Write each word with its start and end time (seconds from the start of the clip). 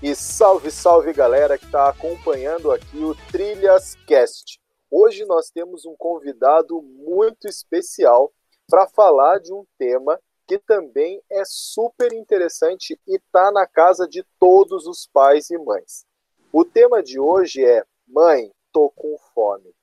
E 0.00 0.14
salve, 0.14 0.70
salve 0.70 1.12
galera 1.12 1.58
que 1.58 1.64
está 1.64 1.88
acompanhando 1.88 2.70
aqui 2.70 3.02
o 3.02 3.16
Trilhas 3.32 3.96
Cast. 4.06 4.60
Hoje 4.88 5.24
nós 5.24 5.50
temos 5.50 5.84
um 5.84 5.96
convidado 5.96 6.80
muito 6.80 7.48
especial 7.48 8.32
para 8.68 8.86
falar 8.86 9.40
de 9.40 9.52
um 9.52 9.66
tema 9.76 10.20
que 10.46 10.56
também 10.56 11.20
é 11.28 11.42
super 11.44 12.12
interessante 12.12 12.96
e 13.08 13.16
está 13.16 13.50
na 13.50 13.66
casa 13.66 14.06
de 14.06 14.24
todos 14.38 14.86
os 14.86 15.08
pais 15.12 15.50
e 15.50 15.58
mães. 15.58 16.06
O 16.52 16.64
tema 16.64 17.02
de 17.02 17.18
hoje 17.18 17.64
é 17.64 17.82
Mãe, 18.06 18.52
tô 18.70 18.90
com 18.90 19.18
fome. 19.34 19.74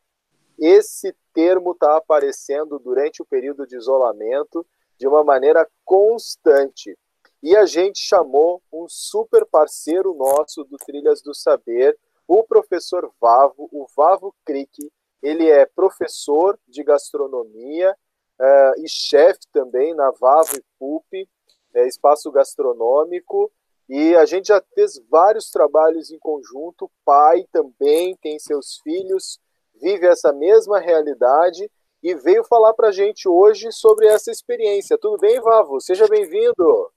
Esse 0.58 1.14
termo 1.34 1.74
está 1.74 1.98
aparecendo 1.98 2.80
durante 2.80 3.22
o 3.22 3.26
período 3.26 3.68
de 3.68 3.76
isolamento 3.76 4.66
de 4.98 5.10
uma 5.10 5.26
maneira 5.26 5.70
constante 5.84 6.98
e 7.46 7.56
a 7.56 7.64
gente 7.64 8.00
chamou 8.00 8.60
um 8.74 8.90
super 8.90 9.46
parceiro 9.46 10.16
nosso 10.16 10.64
do 10.64 10.78
Trilhas 10.78 11.22
do 11.22 11.32
Saber, 11.32 11.96
o 12.28 12.44
professor 12.44 13.08
Vavo, 13.22 13.70
o 13.72 13.86
Vavo 13.96 14.34
Crick. 14.44 14.92
Ele 15.22 15.48
é 15.48 15.64
professor 15.68 16.60
de 16.68 16.84
gastronomia 16.84 17.96
uh, 18.42 18.84
e 18.84 18.90
chefe 18.90 19.42
também 19.54 19.94
na 19.94 20.10
Vavo 20.20 20.58
e 20.58 20.64
PUP, 20.80 21.30
é, 21.76 21.88
espaço 21.88 22.32
gastronômico. 22.32 23.52
E 23.88 24.16
a 24.16 24.26
gente 24.26 24.48
já 24.48 24.60
fez 24.74 25.00
vários 25.08 25.52
trabalhos 25.52 26.10
em 26.10 26.18
conjunto. 26.18 26.90
Pai 27.06 27.46
também 27.52 28.18
tem 28.24 28.40
seus 28.40 28.80
filhos, 28.80 29.40
vive 29.80 30.08
essa 30.08 30.34
mesma 30.34 30.80
realidade 30.80 31.70
e 32.06 32.14
veio 32.14 32.44
falar 32.44 32.72
para 32.76 32.90
a 32.90 32.92
gente 32.92 33.28
hoje 33.28 33.72
sobre 33.72 34.06
essa 34.06 34.30
experiência. 34.30 34.96
Tudo 34.96 35.18
bem, 35.18 35.42
Vavo? 35.42 35.82
Seja 35.82 36.08
bem-vindo. 36.08 36.92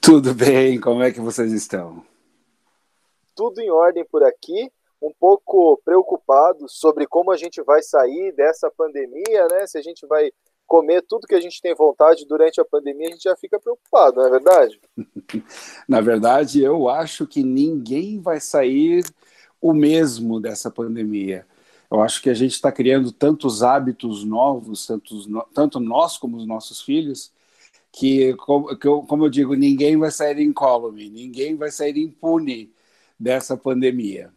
Tudo 0.00 0.32
bem, 0.32 0.80
como 0.80 1.02
é 1.02 1.12
que 1.12 1.20
vocês 1.20 1.52
estão? 1.52 2.02
Tudo 3.36 3.60
em 3.60 3.68
ordem 3.70 4.06
por 4.06 4.24
aqui, 4.24 4.72
um 5.02 5.12
pouco 5.20 5.78
preocupado 5.84 6.66
sobre 6.66 7.06
como 7.06 7.30
a 7.30 7.36
gente 7.36 7.60
vai 7.60 7.82
sair 7.82 8.32
dessa 8.32 8.70
pandemia, 8.70 9.48
né? 9.48 9.66
Se 9.66 9.76
a 9.76 9.82
gente 9.82 10.06
vai 10.06 10.30
comer 10.66 11.02
tudo 11.06 11.26
que 11.26 11.34
a 11.34 11.40
gente 11.40 11.60
tem 11.60 11.74
vontade 11.74 12.24
durante 12.26 12.58
a 12.58 12.64
pandemia, 12.64 13.08
a 13.08 13.12
gente 13.12 13.24
já 13.24 13.36
fica 13.36 13.60
preocupado, 13.60 14.16
não 14.16 14.28
é 14.28 14.30
verdade? 14.30 14.80
Na 15.86 16.00
verdade, 16.00 16.62
eu 16.62 16.88
acho 16.88 17.26
que 17.26 17.42
ninguém 17.42 18.18
vai 18.18 18.40
sair 18.40 19.04
o 19.60 19.74
mesmo 19.74 20.40
dessa 20.40 20.70
pandemia. 20.70 21.46
Eu 21.90 22.02
acho 22.02 22.22
que 22.22 22.28
a 22.28 22.34
gente 22.34 22.52
está 22.52 22.70
criando 22.70 23.10
tantos 23.10 23.62
hábitos 23.62 24.24
novos, 24.24 24.86
tantos, 24.86 25.26
tanto 25.54 25.80
nós 25.80 26.18
como 26.18 26.36
os 26.36 26.46
nossos 26.46 26.82
filhos, 26.82 27.32
que, 27.90 28.34
como, 28.36 28.70
eu, 28.70 29.28
digo, 29.30 29.54
ninguém 29.54 29.96
vai 29.96 30.10
sair 30.10 30.40
incólume, 30.40 31.08
ninguém 31.08 31.56
vai 31.56 31.70
sair 31.70 31.98
impune 31.98 32.72
dessa 33.18 33.56
pandemia. 33.56 34.32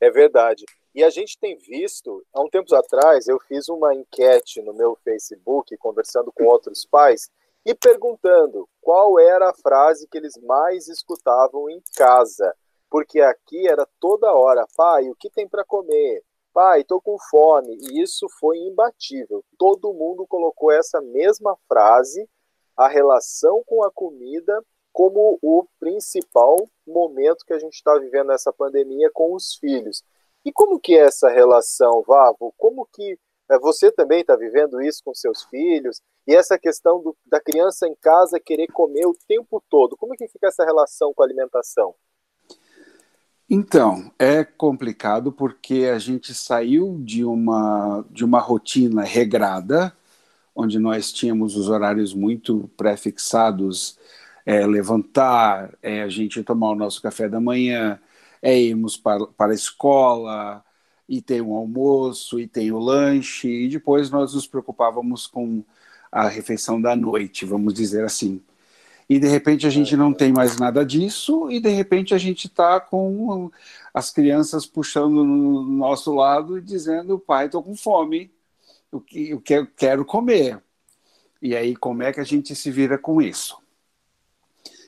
É 0.00 0.10
verdade. 0.10 0.64
E 0.94 1.04
a 1.04 1.10
gente 1.10 1.38
tem 1.38 1.56
visto, 1.56 2.24
há 2.32 2.40
um 2.40 2.48
tempo 2.48 2.74
atrás, 2.74 3.28
eu 3.28 3.38
fiz 3.40 3.68
uma 3.68 3.94
enquete 3.94 4.62
no 4.62 4.72
meu 4.72 4.96
Facebook, 5.04 5.76
conversando 5.76 6.32
com 6.32 6.44
outros 6.44 6.86
pais, 6.86 7.30
e 7.64 7.74
perguntando 7.74 8.68
qual 8.80 9.18
era 9.18 9.50
a 9.50 9.54
frase 9.54 10.08
que 10.08 10.16
eles 10.16 10.36
mais 10.38 10.88
escutavam 10.88 11.68
em 11.68 11.82
casa. 11.94 12.54
Porque 12.90 13.20
aqui 13.20 13.68
era 13.68 13.86
toda 14.00 14.32
hora, 14.32 14.66
pai, 14.76 15.08
o 15.10 15.14
que 15.14 15.30
tem 15.30 15.48
para 15.48 15.64
comer? 15.64 16.22
pai, 16.58 16.80
estou 16.80 17.00
com 17.00 17.16
fome. 17.30 17.78
E 17.80 18.02
isso 18.02 18.26
foi 18.40 18.58
imbatível. 18.58 19.44
Todo 19.56 19.94
mundo 19.94 20.26
colocou 20.26 20.72
essa 20.72 21.00
mesma 21.00 21.56
frase, 21.68 22.28
a 22.76 22.88
relação 22.88 23.62
com 23.64 23.84
a 23.84 23.92
comida, 23.92 24.60
como 24.92 25.38
o 25.40 25.64
principal 25.78 26.56
momento 26.84 27.44
que 27.46 27.52
a 27.52 27.60
gente 27.60 27.74
está 27.74 27.96
vivendo 27.96 28.26
nessa 28.26 28.52
pandemia 28.52 29.08
com 29.14 29.34
os 29.34 29.54
filhos. 29.54 30.02
E 30.44 30.50
como 30.50 30.80
que 30.80 30.96
é 30.98 31.02
essa 31.02 31.28
relação, 31.28 32.02
Vavo? 32.02 32.52
Como 32.56 32.84
que 32.92 33.16
é, 33.48 33.56
você 33.60 33.92
também 33.92 34.22
está 34.22 34.34
vivendo 34.34 34.82
isso 34.82 35.00
com 35.04 35.14
seus 35.14 35.44
filhos? 35.44 36.00
E 36.26 36.34
essa 36.34 36.58
questão 36.58 37.00
do, 37.00 37.16
da 37.24 37.40
criança 37.40 37.86
em 37.86 37.94
casa 37.94 38.40
querer 38.40 38.66
comer 38.72 39.06
o 39.06 39.16
tempo 39.28 39.62
todo, 39.70 39.96
como 39.96 40.16
que 40.16 40.26
fica 40.26 40.48
essa 40.48 40.64
relação 40.64 41.14
com 41.14 41.22
a 41.22 41.26
alimentação? 41.26 41.94
Então, 43.50 44.12
é 44.18 44.44
complicado 44.44 45.32
porque 45.32 45.86
a 45.86 45.98
gente 45.98 46.34
saiu 46.34 47.00
de 47.02 47.24
uma, 47.24 48.04
de 48.10 48.24
uma 48.24 48.40
rotina 48.40 49.02
regrada, 49.02 49.96
onde 50.54 50.78
nós 50.78 51.12
tínhamos 51.12 51.56
os 51.56 51.68
horários 51.68 52.12
muito 52.14 52.70
pré-fixados, 52.76 53.98
é, 54.44 54.66
levantar, 54.66 55.76
é 55.82 56.02
a 56.02 56.08
gente 56.08 56.42
tomar 56.42 56.70
o 56.70 56.74
nosso 56.74 57.00
café 57.02 57.28
da 57.28 57.40
manhã, 57.40 57.98
é 58.42 58.58
irmos 58.58 58.96
para, 58.98 59.26
para 59.28 59.52
a 59.52 59.54
escola, 59.54 60.64
e 61.08 61.22
tem 61.22 61.40
o 61.40 61.54
almoço, 61.54 62.38
e 62.40 62.46
tem 62.46 62.70
o 62.72 62.78
lanche, 62.78 63.48
e 63.48 63.68
depois 63.68 64.10
nós 64.10 64.34
nos 64.34 64.46
preocupávamos 64.46 65.26
com 65.26 65.64
a 66.12 66.28
refeição 66.28 66.80
da 66.80 66.94
noite, 66.96 67.46
vamos 67.46 67.74
dizer 67.74 68.04
assim 68.04 68.42
e 69.08 69.18
de 69.18 69.26
repente 69.26 69.66
a 69.66 69.70
gente 69.70 69.96
não 69.96 70.12
tem 70.12 70.32
mais 70.32 70.58
nada 70.58 70.84
disso, 70.84 71.50
e 71.50 71.60
de 71.60 71.70
repente 71.70 72.14
a 72.14 72.18
gente 72.18 72.46
está 72.46 72.78
com 72.78 73.50
as 73.94 74.10
crianças 74.10 74.66
puxando 74.66 75.24
no 75.24 75.62
nosso 75.64 76.14
lado 76.14 76.58
e 76.58 76.62
dizendo: 76.62 77.18
pai, 77.18 77.46
estou 77.46 77.62
com 77.62 77.74
fome, 77.74 78.30
o 78.92 79.00
que, 79.00 79.34
o 79.34 79.40
que 79.40 79.54
eu 79.54 79.66
quero 79.66 80.04
comer. 80.04 80.62
E 81.40 81.56
aí, 81.56 81.76
como 81.76 82.02
é 82.02 82.12
que 82.12 82.20
a 82.20 82.24
gente 82.24 82.54
se 82.54 82.70
vira 82.70 82.98
com 82.98 83.22
isso? 83.22 83.56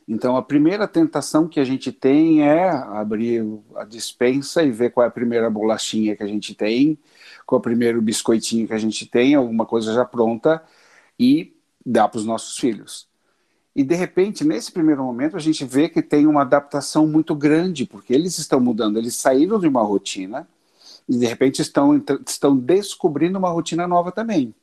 Então, 0.08 0.36
a 0.36 0.42
primeira 0.42 0.88
tentação 0.88 1.46
que 1.46 1.60
a 1.60 1.64
gente 1.64 1.92
tem 1.92 2.42
é 2.42 2.68
abrir 2.68 3.44
a 3.76 3.84
dispensa 3.84 4.62
e 4.62 4.70
ver 4.70 4.90
qual 4.90 5.04
é 5.04 5.08
a 5.08 5.10
primeira 5.10 5.48
bolachinha 5.48 6.16
que 6.16 6.22
a 6.22 6.26
gente 6.26 6.52
tem, 6.54 6.98
qual 7.46 7.58
é 7.58 7.60
o 7.60 7.62
primeiro 7.62 8.02
biscoitinho 8.02 8.66
que 8.66 8.74
a 8.74 8.78
gente 8.78 9.06
tem, 9.06 9.36
alguma 9.36 9.64
coisa 9.64 9.94
já 9.94 10.04
pronta, 10.04 10.64
e 11.18 11.56
dar 11.86 12.08
para 12.08 12.18
os 12.18 12.24
nossos 12.24 12.58
filhos. 12.58 13.09
E 13.74 13.84
de 13.84 13.94
repente, 13.94 14.44
nesse 14.44 14.72
primeiro 14.72 15.04
momento, 15.04 15.36
a 15.36 15.40
gente 15.40 15.64
vê 15.64 15.88
que 15.88 16.02
tem 16.02 16.26
uma 16.26 16.42
adaptação 16.42 17.06
muito 17.06 17.34
grande, 17.34 17.86
porque 17.86 18.12
eles 18.12 18.38
estão 18.38 18.60
mudando, 18.60 18.98
eles 18.98 19.14
saíram 19.14 19.58
de 19.58 19.68
uma 19.68 19.82
rotina 19.82 20.48
e 21.08 21.16
de 21.16 21.26
repente 21.26 21.62
estão, 21.62 22.02
estão 22.26 22.56
descobrindo 22.56 23.38
uma 23.38 23.50
rotina 23.50 23.86
nova 23.86 24.10
também. 24.10 24.54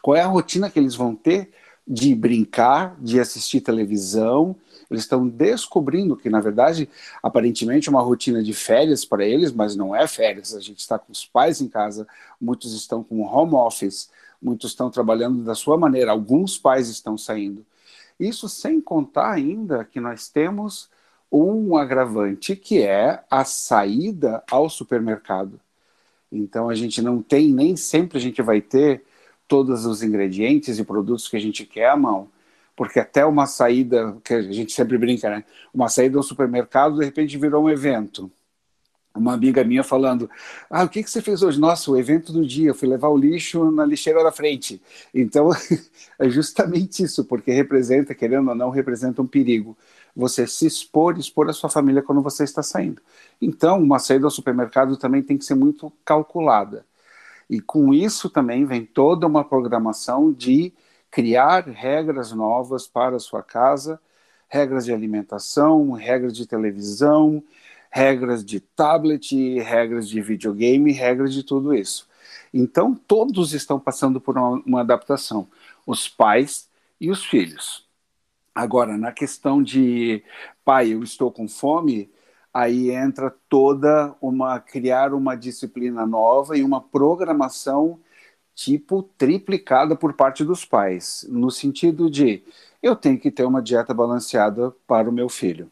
Qual 0.00 0.16
é 0.16 0.20
a 0.20 0.26
rotina 0.26 0.70
que 0.70 0.78
eles 0.78 0.94
vão 0.94 1.14
ter 1.14 1.50
de 1.86 2.14
brincar, 2.14 2.96
de 3.00 3.20
assistir 3.20 3.60
televisão? 3.60 4.56
Eles 4.90 5.02
estão 5.02 5.26
descobrindo 5.26 6.16
que, 6.16 6.30
na 6.30 6.40
verdade, 6.40 6.88
aparentemente 7.22 7.88
é 7.88 7.90
uma 7.90 8.00
rotina 8.00 8.42
de 8.42 8.52
férias 8.52 9.04
para 9.04 9.24
eles, 9.24 9.52
mas 9.52 9.74
não 9.74 9.94
é 9.94 10.06
férias. 10.06 10.54
A 10.54 10.60
gente 10.60 10.78
está 10.78 10.98
com 10.98 11.12
os 11.12 11.24
pais 11.24 11.60
em 11.60 11.68
casa, 11.68 12.06
muitos 12.40 12.72
estão 12.72 13.02
com 13.02 13.22
home 13.22 13.54
office, 13.54 14.08
muitos 14.40 14.70
estão 14.70 14.90
trabalhando 14.90 15.42
da 15.44 15.54
sua 15.54 15.76
maneira, 15.78 16.10
alguns 16.10 16.58
pais 16.58 16.88
estão 16.88 17.16
saindo. 17.16 17.64
Isso 18.18 18.48
sem 18.48 18.80
contar 18.80 19.32
ainda 19.32 19.84
que 19.84 20.00
nós 20.00 20.28
temos 20.28 20.90
um 21.30 21.76
agravante 21.76 22.56
que 22.56 22.82
é 22.82 23.22
a 23.30 23.44
saída 23.44 24.42
ao 24.50 24.70
supermercado. 24.70 25.60
Então 26.30 26.68
a 26.68 26.74
gente 26.74 27.02
não 27.02 27.22
tem, 27.22 27.52
nem 27.52 27.76
sempre 27.76 28.18
a 28.18 28.20
gente 28.20 28.40
vai 28.42 28.60
ter 28.60 29.04
todos 29.48 29.86
os 29.86 30.02
ingredientes 30.02 30.78
e 30.78 30.84
produtos 30.84 31.28
que 31.28 31.36
a 31.36 31.40
gente 31.40 31.64
quer 31.64 31.90
à 31.90 31.96
mão. 31.96 32.28
Porque 32.74 33.00
até 33.00 33.24
uma 33.24 33.46
saída, 33.46 34.16
que 34.24 34.34
a 34.34 34.42
gente 34.42 34.72
sempre 34.72 34.98
brinca, 34.98 35.30
né? 35.30 35.44
Uma 35.72 35.88
saída 35.88 36.18
ao 36.18 36.22
supermercado, 36.22 36.98
de 36.98 37.04
repente 37.04 37.38
virou 37.38 37.64
um 37.64 37.70
evento 37.70 38.30
uma 39.16 39.34
amiga 39.34 39.64
minha 39.64 39.82
falando: 39.82 40.28
Ah, 40.70 40.84
o 40.84 40.88
que, 40.88 41.02
que 41.02 41.10
você 41.10 41.22
fez 41.22 41.42
hoje? 41.42 41.58
Nossa, 41.58 41.90
o 41.90 41.96
evento 41.96 42.32
do 42.32 42.46
dia, 42.46 42.68
eu 42.70 42.74
fui 42.74 42.88
levar 42.88 43.08
o 43.08 43.16
lixo 43.16 43.70
na 43.70 43.84
lixeira 43.84 44.22
da 44.22 44.32
frente. 44.32 44.80
Então, 45.14 45.50
é 46.18 46.28
justamente 46.28 47.02
isso, 47.02 47.24
porque 47.24 47.52
representa, 47.52 48.14
querendo 48.14 48.48
ou 48.48 48.54
não, 48.54 48.70
representa 48.70 49.22
um 49.22 49.26
perigo. 49.26 49.76
Você 50.14 50.46
se 50.46 50.66
expor, 50.66 51.18
expor 51.18 51.48
a 51.50 51.52
sua 51.52 51.68
família 51.68 52.02
quando 52.02 52.22
você 52.22 52.44
está 52.44 52.62
saindo. 52.62 53.02
Então, 53.40 53.82
uma 53.82 53.98
saída 53.98 54.26
ao 54.26 54.30
supermercado 54.30 54.96
também 54.96 55.22
tem 55.22 55.36
que 55.36 55.44
ser 55.44 55.54
muito 55.54 55.92
calculada. 56.04 56.86
E 57.48 57.60
com 57.60 57.94
isso 57.94 58.28
também 58.28 58.64
vem 58.64 58.84
toda 58.84 59.26
uma 59.26 59.44
programação 59.44 60.32
de 60.32 60.72
criar 61.10 61.66
regras 61.68 62.32
novas 62.32 62.86
para 62.86 63.16
a 63.16 63.20
sua 63.20 63.42
casa, 63.42 64.00
regras 64.48 64.84
de 64.84 64.92
alimentação, 64.92 65.92
regras 65.92 66.34
de 66.36 66.46
televisão, 66.46 67.42
regras 67.96 68.44
de 68.44 68.60
tablet, 68.60 69.58
regras 69.60 70.06
de 70.06 70.20
videogame, 70.20 70.92
regras 70.92 71.32
de 71.32 71.42
tudo 71.42 71.72
isso. 71.74 72.06
Então, 72.52 72.94
todos 72.94 73.54
estão 73.54 73.80
passando 73.80 74.20
por 74.20 74.36
uma, 74.36 74.62
uma 74.66 74.80
adaptação, 74.82 75.48
os 75.86 76.06
pais 76.06 76.68
e 77.00 77.10
os 77.10 77.24
filhos. 77.24 77.86
Agora, 78.54 78.98
na 78.98 79.12
questão 79.12 79.62
de 79.62 80.22
pai, 80.62 80.92
eu 80.92 81.02
estou 81.02 81.32
com 81.32 81.48
fome, 81.48 82.10
aí 82.52 82.90
entra 82.90 83.34
toda 83.48 84.14
uma 84.20 84.60
criar 84.60 85.14
uma 85.14 85.34
disciplina 85.34 86.06
nova 86.06 86.56
e 86.56 86.62
uma 86.62 86.82
programação 86.82 87.98
tipo 88.54 89.02
triplicada 89.18 89.96
por 89.96 90.14
parte 90.14 90.44
dos 90.44 90.66
pais, 90.66 91.26
no 91.30 91.50
sentido 91.50 92.10
de 92.10 92.44
eu 92.82 92.94
tenho 92.94 93.18
que 93.18 93.30
ter 93.30 93.44
uma 93.44 93.62
dieta 93.62 93.94
balanceada 93.94 94.70
para 94.86 95.08
o 95.08 95.12
meu 95.12 95.28
filho. 95.30 95.70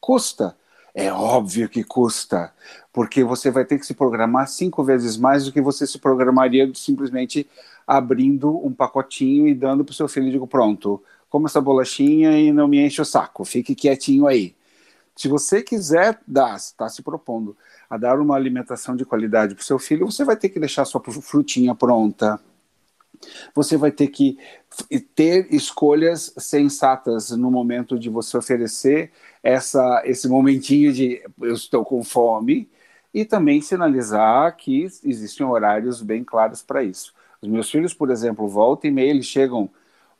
Custa? 0.00 0.56
É 1.00 1.12
óbvio 1.12 1.68
que 1.68 1.84
custa, 1.84 2.52
porque 2.92 3.22
você 3.22 3.52
vai 3.52 3.64
ter 3.64 3.78
que 3.78 3.86
se 3.86 3.94
programar 3.94 4.48
cinco 4.48 4.82
vezes 4.82 5.16
mais 5.16 5.44
do 5.44 5.52
que 5.52 5.60
você 5.60 5.86
se 5.86 5.96
programaria 5.96 6.68
simplesmente 6.74 7.48
abrindo 7.86 8.50
um 8.66 8.72
pacotinho 8.72 9.46
e 9.46 9.54
dando 9.54 9.84
para 9.84 9.92
o 9.92 9.94
seu 9.94 10.08
filho. 10.08 10.28
Digo, 10.28 10.48
pronto, 10.48 11.00
coma 11.30 11.46
essa 11.46 11.60
bolachinha 11.60 12.36
e 12.36 12.50
não 12.50 12.66
me 12.66 12.84
enche 12.84 13.00
o 13.00 13.04
saco, 13.04 13.44
fique 13.44 13.76
quietinho 13.76 14.26
aí. 14.26 14.56
Se 15.14 15.28
você 15.28 15.62
quiser 15.62 16.18
dar, 16.26 16.56
está 16.56 16.88
se 16.88 17.00
propondo 17.00 17.56
a 17.88 17.96
dar 17.96 18.18
uma 18.18 18.34
alimentação 18.34 18.96
de 18.96 19.04
qualidade 19.04 19.54
para 19.54 19.62
o 19.62 19.64
seu 19.64 19.78
filho, 19.78 20.10
você 20.10 20.24
vai 20.24 20.36
ter 20.36 20.48
que 20.48 20.58
deixar 20.58 20.84
sua 20.84 21.00
frutinha 21.00 21.76
pronta, 21.76 22.40
você 23.54 23.76
vai 23.76 23.90
ter 23.90 24.08
que 24.08 24.38
ter 25.14 25.52
escolhas 25.52 26.32
sensatas 26.38 27.30
no 27.30 27.50
momento 27.50 27.98
de 27.98 28.08
você 28.08 28.36
oferecer 28.36 29.10
essa, 29.42 30.02
esse 30.04 30.28
momentinho 30.28 30.92
de 30.92 31.22
eu 31.40 31.54
estou 31.54 31.84
com 31.84 32.02
fome 32.02 32.68
e 33.12 33.24
também 33.24 33.60
sinalizar 33.60 34.56
que 34.56 34.82
existem 34.82 35.44
horários 35.46 36.02
bem 36.02 36.22
claros 36.24 36.62
para 36.62 36.82
isso. 36.82 37.14
Os 37.40 37.48
meus 37.48 37.70
filhos, 37.70 37.94
por 37.94 38.10
exemplo, 38.10 38.48
voltam 38.48 38.90
e 38.90 38.92
meia, 38.92 39.10
eles 39.10 39.26
chegam 39.26 39.70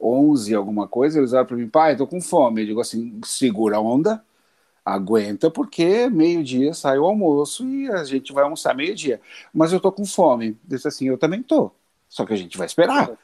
11 0.01 0.55
alguma 0.55 0.87
coisa, 0.89 1.19
eles 1.19 1.33
olham 1.33 1.47
para 1.47 1.57
mim, 1.57 1.69
pai, 1.69 1.93
estou 1.93 2.07
com 2.07 2.21
fome. 2.21 2.63
Eu 2.63 2.67
digo 2.67 2.81
assim, 2.81 3.21
segura 3.25 3.77
a 3.77 3.81
onda, 3.81 4.25
aguenta, 4.85 5.51
porque 5.51 6.11
meio-dia 6.11 6.75
sai 6.75 6.99
o 6.99 7.07
almoço 7.07 7.69
e 7.69 7.91
a 7.93 8.05
gente 8.05 8.33
vai 8.33 8.45
almoçar 8.45 8.75
meio-dia. 8.75 9.21
Mas 9.55 9.73
eu 9.73 9.79
estou 9.79 9.93
com 9.93 10.05
fome. 10.07 10.59
Disse 10.65 10.89
assim, 10.89 11.09
eu 11.09 11.19
também 11.19 11.41
estou. 11.43 11.75
Só 12.09 12.25
que 12.25 12.33
a 12.33 12.37
gente 12.37 12.57
vai 12.57 12.67
esperar. 12.67 13.11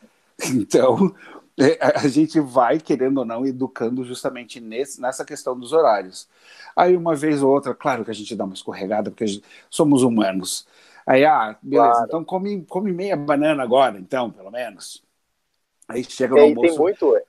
Então, 0.53 1.15
é, 1.57 1.79
a 1.81 2.09
gente 2.09 2.41
vai, 2.41 2.81
querendo 2.81 3.19
ou 3.19 3.25
não, 3.25 3.47
educando 3.47 4.05
justamente 4.05 4.61
nesse, 4.61 5.01
nessa 5.01 5.25
questão 5.25 5.57
dos 5.57 5.73
horários. 5.73 6.29
Aí, 6.75 6.97
uma 6.97 7.15
vez 7.15 7.41
ou 7.41 7.53
outra, 7.53 7.73
claro 7.73 8.05
que 8.05 8.11
a 8.11 8.15
gente 8.15 8.35
dá 8.35 8.45
uma 8.45 8.55
escorregada, 8.55 9.13
porque 9.13 9.29
gente, 9.29 9.45
somos 9.71 10.03
humanos. 10.03 10.67
Aí, 11.07 11.25
ah, 11.25 11.57
beleza, 11.63 11.91
claro. 11.93 12.07
então 12.07 12.25
come, 12.25 12.65
come 12.65 12.93
meia 12.93 13.17
banana 13.17 13.63
agora, 13.63 13.97
então, 13.97 14.29
pelo 14.29 14.51
menos. 14.51 15.05
Aí 15.87 16.03
chega 16.03 16.35
o 16.35 16.41
almoço. 16.41 16.69
Tem 16.69 16.79
muito 16.79 17.21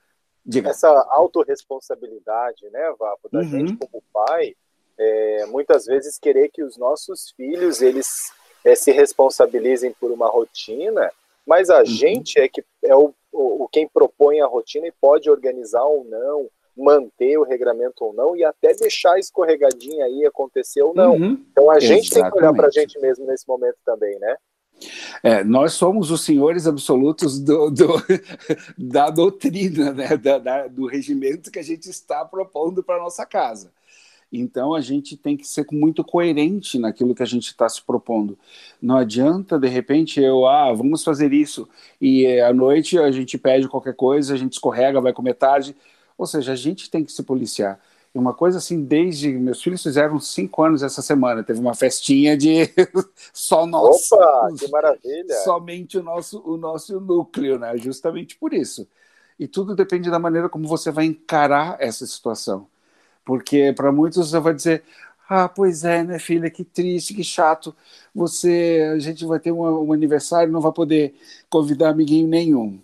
Diga. 0.44 0.70
essa 0.70 0.88
autorresponsabilidade, 1.10 2.68
né, 2.70 2.92
Vapo, 2.98 3.28
da 3.30 3.40
uhum. 3.40 3.44
gente 3.44 3.76
como 3.76 4.02
pai, 4.12 4.56
é, 4.98 5.46
muitas 5.46 5.86
vezes 5.86 6.18
querer 6.18 6.48
que 6.48 6.62
os 6.62 6.76
nossos 6.76 7.30
filhos, 7.36 7.82
eles 7.82 8.32
é, 8.64 8.74
se 8.74 8.90
responsabilizem 8.90 9.92
por 9.92 10.10
uma 10.10 10.28
rotina 10.28 11.12
mas 11.46 11.70
a 11.70 11.78
uhum. 11.78 11.86
gente 11.86 12.38
é 12.38 12.48
que 12.48 12.64
é 12.84 12.94
o, 12.94 13.14
o, 13.32 13.68
quem 13.70 13.88
propõe 13.88 14.40
a 14.40 14.46
rotina 14.46 14.86
e 14.86 14.92
pode 15.00 15.30
organizar 15.30 15.84
ou 15.84 16.04
não, 16.04 16.48
manter 16.76 17.38
o 17.38 17.44
regramento 17.44 18.04
ou 18.04 18.12
não, 18.12 18.36
e 18.36 18.44
até 18.44 18.74
deixar 18.74 19.18
escorregadinha 19.18 20.04
aí 20.04 20.26
acontecer 20.26 20.82
ou 20.82 20.94
não. 20.94 21.12
Uhum. 21.12 21.44
Então 21.50 21.70
a 21.70 21.78
gente 21.78 22.10
Exatamente. 22.10 22.12
tem 22.12 22.30
que 22.30 22.38
olhar 22.38 22.52
para 22.52 22.66
a 22.66 22.70
gente 22.70 22.98
mesmo 23.00 23.26
nesse 23.26 23.46
momento 23.48 23.76
também, 23.84 24.18
né? 24.18 24.36
É, 25.22 25.42
nós 25.42 25.72
somos 25.72 26.10
os 26.10 26.22
senhores 26.22 26.66
absolutos 26.66 27.40
do, 27.40 27.70
do 27.70 27.86
da 28.76 29.08
doutrina, 29.08 29.92
né? 29.92 30.16
Da, 30.16 30.38
da, 30.38 30.66
do 30.66 30.86
regimento 30.86 31.50
que 31.50 31.58
a 31.58 31.64
gente 31.64 31.88
está 31.88 32.24
propondo 32.24 32.82
para 32.82 32.98
nossa 32.98 33.24
casa. 33.24 33.72
Então 34.32 34.74
a 34.74 34.80
gente 34.80 35.16
tem 35.16 35.36
que 35.36 35.46
ser 35.46 35.66
muito 35.72 36.04
coerente 36.04 36.78
naquilo 36.78 37.14
que 37.14 37.22
a 37.22 37.26
gente 37.26 37.46
está 37.46 37.68
se 37.68 37.80
propondo. 37.82 38.38
Não 38.80 38.96
adianta, 38.96 39.58
de 39.58 39.68
repente, 39.68 40.20
eu, 40.20 40.46
ah, 40.46 40.72
vamos 40.72 41.04
fazer 41.04 41.32
isso, 41.32 41.68
e 42.00 42.40
à 42.40 42.52
noite 42.52 42.98
a 42.98 43.10
gente 43.10 43.38
pede 43.38 43.68
qualquer 43.68 43.94
coisa, 43.94 44.34
a 44.34 44.36
gente 44.36 44.54
escorrega, 44.54 45.00
vai 45.00 45.12
comer 45.12 45.34
tarde. 45.34 45.76
Ou 46.18 46.26
seja, 46.26 46.52
a 46.52 46.56
gente 46.56 46.90
tem 46.90 47.04
que 47.04 47.12
se 47.12 47.22
policiar. 47.22 47.78
E 48.14 48.18
uma 48.18 48.32
coisa 48.32 48.56
assim, 48.58 48.82
desde. 48.82 49.30
Meus 49.32 49.62
filhos 49.62 49.82
fizeram 49.82 50.18
cinco 50.18 50.62
anos 50.62 50.82
essa 50.82 51.02
semana, 51.02 51.42
teve 51.44 51.60
uma 51.60 51.74
festinha 51.74 52.36
de 52.36 52.70
só 53.32 53.66
nós. 53.66 54.10
Opa, 54.10 54.48
que 54.58 54.70
maravilha! 54.70 55.34
Somente 55.44 55.98
o 55.98 56.02
nosso, 56.02 56.40
o 56.40 56.56
nosso 56.56 56.98
núcleo, 56.98 57.58
né? 57.58 57.76
Justamente 57.76 58.36
por 58.38 58.54
isso. 58.54 58.88
E 59.38 59.46
tudo 59.46 59.76
depende 59.76 60.10
da 60.10 60.18
maneira 60.18 60.48
como 60.48 60.66
você 60.66 60.90
vai 60.90 61.04
encarar 61.04 61.76
essa 61.78 62.06
situação. 62.06 62.66
Porque 63.26 63.74
para 63.74 63.92
muitos 63.92 64.30
você 64.30 64.40
vai 64.40 64.54
dizer: 64.54 64.84
ah, 65.28 65.48
pois 65.48 65.84
é, 65.84 66.04
né, 66.04 66.18
filha, 66.18 66.48
que 66.48 66.64
triste, 66.64 67.12
que 67.12 67.24
chato. 67.24 67.74
Você, 68.14 68.88
a 68.94 68.98
gente 69.00 69.26
vai 69.26 69.40
ter 69.40 69.52
um, 69.52 69.88
um 69.88 69.92
aniversário, 69.92 70.52
não 70.52 70.60
vai 70.60 70.72
poder 70.72 71.14
convidar 71.50 71.90
amiguinho 71.90 72.28
nenhum. 72.28 72.80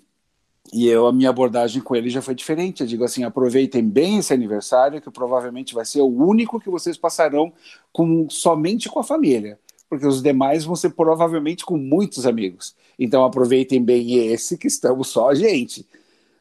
E 0.73 0.89
eu, 0.89 1.07
a 1.07 1.13
minha 1.13 1.31
abordagem 1.31 1.83
com 1.83 1.95
ele 1.95 2.11
já 2.11 2.21
foi 2.21 2.35
diferente. 2.35 2.81
Eu 2.83 2.87
digo 2.89 3.05
assim: 3.05 3.23
aproveitem 3.25 3.89
bem 3.89 4.19
esse 4.19 4.33
aniversário, 4.35 5.01
que 5.01 5.11
provavelmente 5.11 5.75
vai 5.75 5.85
ser 5.85 6.01
o 6.01 6.07
único 6.07 6.61
que 6.61 6.71
vocês 6.71 6.97
passarão 6.97 7.53
com 7.93 8.29
somente 8.29 8.89
com 8.89 8.99
a 8.99 9.05
família, 9.05 9.59
porque 9.89 10.07
os 10.07 10.23
demais 10.23 10.65
vão 10.65 10.75
ser 10.75 10.91
provavelmente 10.91 11.65
com 11.65 11.77
muitos 11.77 12.27
amigos. 12.27 12.75
Então 12.99 13.25
aproveitem 13.25 13.83
bem 13.83 14.15
esse 14.29 14.59
que 14.59 14.67
estamos 14.67 15.09
só 15.09 15.31
a 15.31 15.35
gente. 15.35 15.87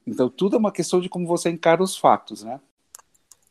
Então 0.08 0.30
tudo 0.30 0.56
é 0.56 0.60
uma 0.60 0.72
questão 0.72 1.00
de 1.02 1.10
como 1.10 1.28
você 1.28 1.50
encara 1.50 1.84
os 1.84 1.96
fatos, 1.98 2.44
né? 2.44 2.60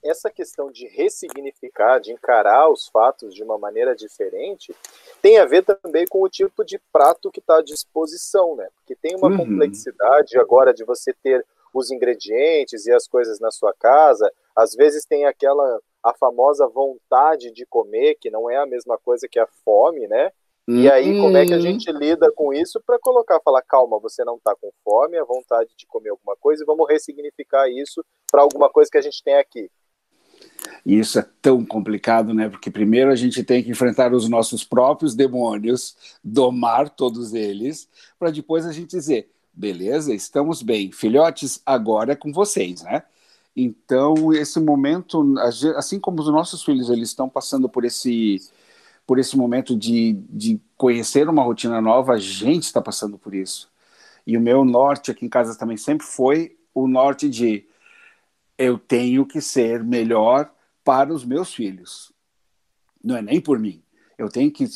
Essa 0.03 0.31
questão 0.31 0.71
de 0.71 0.87
ressignificar, 0.87 1.99
de 1.99 2.13
encarar 2.13 2.71
os 2.71 2.89
fatos 2.89 3.35
de 3.35 3.43
uma 3.43 3.59
maneira 3.59 3.95
diferente, 3.95 4.75
tem 5.21 5.39
a 5.39 5.45
ver 5.45 5.65
também 5.65 6.07
com 6.07 6.23
o 6.23 6.29
tipo 6.29 6.65
de 6.65 6.79
prato 6.93 7.31
que 7.31 7.41
está 7.41 7.59
à 7.59 7.63
disposição, 7.63 8.57
né? 8.57 8.69
Porque 8.77 8.95
tem 8.95 9.17
uma 9.17 9.29
uhum. 9.29 9.39
complexidade 9.39 10.39
agora 10.39 10.73
de 10.73 10.85
você 10.85 11.13
ter 11.13 11.45
os 11.73 11.91
ingredientes 11.91 12.87
e 12.87 12.93
as 12.93 13.07
coisas 13.07 13.39
na 13.39 13.51
sua 13.51 13.73
casa. 13.73 14.31
Às 14.57 14.75
vezes 14.75 15.05
tem 15.05 15.27
aquela 15.27 15.81
a 16.03 16.15
famosa 16.15 16.67
vontade 16.67 17.51
de 17.53 17.67
comer, 17.67 18.17
que 18.19 18.31
não 18.31 18.49
é 18.49 18.57
a 18.57 18.67
mesma 18.67 18.97
coisa 18.97 19.29
que 19.29 19.39
a 19.39 19.47
fome, 19.65 20.07
né? 20.09 20.33
E 20.69 20.89
aí, 20.89 21.21
como 21.21 21.37
é 21.37 21.45
que 21.45 21.53
a 21.53 21.57
uhum. 21.57 21.63
gente 21.63 21.91
lida 21.91 22.31
com 22.31 22.53
isso 22.53 22.81
para 22.87 22.97
colocar, 22.99 23.41
falar, 23.41 23.61
calma, 23.63 23.99
você 23.99 24.25
não 24.25 24.37
está 24.37 24.55
com 24.55 24.71
fome, 24.85 25.19
a 25.19 25.25
vontade 25.25 25.71
de 25.77 25.85
comer 25.85 26.11
alguma 26.11 26.37
coisa, 26.37 26.63
e 26.63 26.67
vamos 26.67 26.89
ressignificar 26.89 27.69
isso 27.69 28.05
para 28.31 28.43
alguma 28.43 28.71
coisa 28.71 28.89
que 28.89 28.99
a 28.99 29.03
gente 29.03 29.21
tem 29.23 29.35
aqui. 29.35 29.69
E 30.85 30.99
isso 30.99 31.19
é 31.19 31.27
tão 31.43 31.65
complicado, 31.65 32.35
né? 32.35 32.49
Porque 32.49 32.71
primeiro 32.71 33.11
a 33.11 33.17
gente 33.17 33.43
tem 33.45 33.63
que 33.63 33.71
enfrentar 33.71 34.13
os 34.13 34.29
nossos 34.29 34.65
próprios 34.65 35.15
demônios, 35.15 35.97
domar 36.23 36.91
todos 36.91 37.35
eles, 37.35 37.89
para 38.19 38.31
depois 38.31 38.67
a 38.67 38.73
gente 38.73 38.91
dizer: 38.91 39.31
beleza, 39.53 40.15
estamos 40.15 40.63
bem, 40.63 40.93
filhotes, 40.93 41.61
agora 41.65 42.13
é 42.13 42.17
com 42.17 42.33
vocês, 42.33 42.83
né? 42.83 43.03
Então, 43.55 44.33
esse 44.33 44.61
momento, 44.61 45.35
assim 45.77 45.99
como 45.99 46.21
os 46.21 46.29
nossos 46.29 46.63
filhos 46.63 46.89
eles 46.89 47.09
estão 47.11 47.29
passando 47.29 47.69
por 47.69 47.85
esse 47.85 48.41
por 49.07 49.19
esse 49.19 49.37
momento 49.37 49.77
de, 49.77 50.13
de 50.29 50.61
conhecer 50.77 51.29
uma 51.29 51.43
rotina 51.43 51.81
nova, 51.81 52.13
a 52.13 52.19
gente 52.19 52.63
está 52.63 52.81
passando 52.81 53.19
por 53.19 53.35
isso. 53.35 53.69
E 54.25 54.37
o 54.37 54.41
meu 54.41 54.65
norte 54.65 55.11
aqui 55.11 55.27
em 55.27 55.29
casa 55.29 55.59
também 55.59 55.77
sempre 55.77 56.07
foi 56.07 56.57
o 56.73 56.87
norte 56.87 57.29
de 57.29 57.67
eu 58.57 58.79
tenho 58.79 59.27
que 59.27 59.41
ser 59.41 59.83
melhor 59.83 60.49
para 60.85 61.13
os 61.13 61.25
meus 61.25 61.53
filhos. 61.53 62.13
Não 63.03 63.17
é 63.17 63.23
nem 63.23 63.41
por 63.41 63.59
mim. 63.59 63.83
Eu 64.19 64.29
tenho 64.29 64.51
que, 64.51 64.69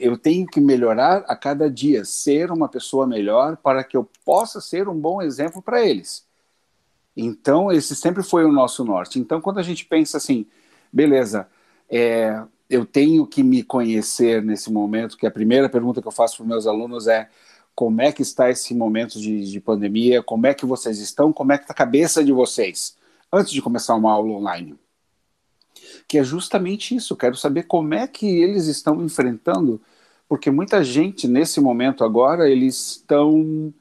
eu 0.00 0.16
tenho 0.16 0.46
que 0.46 0.60
melhorar 0.60 1.24
a 1.26 1.34
cada 1.34 1.68
dia, 1.68 2.04
ser 2.04 2.52
uma 2.52 2.68
pessoa 2.68 3.06
melhor 3.06 3.56
para 3.56 3.82
que 3.82 3.96
eu 3.96 4.08
possa 4.24 4.60
ser 4.60 4.88
um 4.88 4.98
bom 4.98 5.20
exemplo 5.20 5.60
para 5.60 5.84
eles. 5.84 6.24
Então, 7.16 7.70
esse 7.70 7.96
sempre 7.96 8.22
foi 8.22 8.44
o 8.44 8.52
nosso 8.52 8.84
norte. 8.84 9.18
Então, 9.18 9.40
quando 9.40 9.58
a 9.58 9.62
gente 9.62 9.84
pensa 9.84 10.18
assim, 10.18 10.46
beleza, 10.92 11.48
é, 11.90 12.42
eu 12.70 12.86
tenho 12.86 13.26
que 13.26 13.42
me 13.42 13.62
conhecer 13.62 14.42
nesse 14.42 14.72
momento, 14.72 15.16
que 15.16 15.26
a 15.26 15.30
primeira 15.30 15.68
pergunta 15.68 16.00
que 16.00 16.08
eu 16.08 16.12
faço 16.12 16.38
para 16.38 16.46
meus 16.46 16.66
alunos 16.66 17.06
é 17.06 17.28
como 17.74 18.00
é 18.00 18.12
que 18.12 18.22
está 18.22 18.50
esse 18.50 18.74
momento 18.74 19.18
de, 19.18 19.50
de 19.50 19.60
pandemia, 19.60 20.22
como 20.22 20.46
é 20.46 20.54
que 20.54 20.64
vocês 20.64 20.98
estão, 20.98 21.32
como 21.32 21.52
é 21.52 21.58
que 21.58 21.64
está 21.64 21.72
a 21.72 21.76
cabeça 21.76 22.22
de 22.24 22.32
vocês 22.32 22.96
antes 23.32 23.52
de 23.52 23.62
começar 23.62 23.94
uma 23.94 24.12
aula 24.12 24.32
online. 24.32 24.78
Que 26.08 26.18
é 26.18 26.24
justamente 26.24 26.94
isso, 26.94 27.16
quero 27.16 27.36
saber 27.36 27.64
como 27.64 27.94
é 27.94 28.06
que 28.06 28.26
eles 28.26 28.66
estão 28.66 29.02
enfrentando, 29.02 29.80
porque 30.28 30.50
muita 30.50 30.82
gente 30.84 31.28
nesse 31.28 31.60
momento 31.60 32.04
agora, 32.04 32.48
eles 32.48 32.96
estão. 32.96 33.72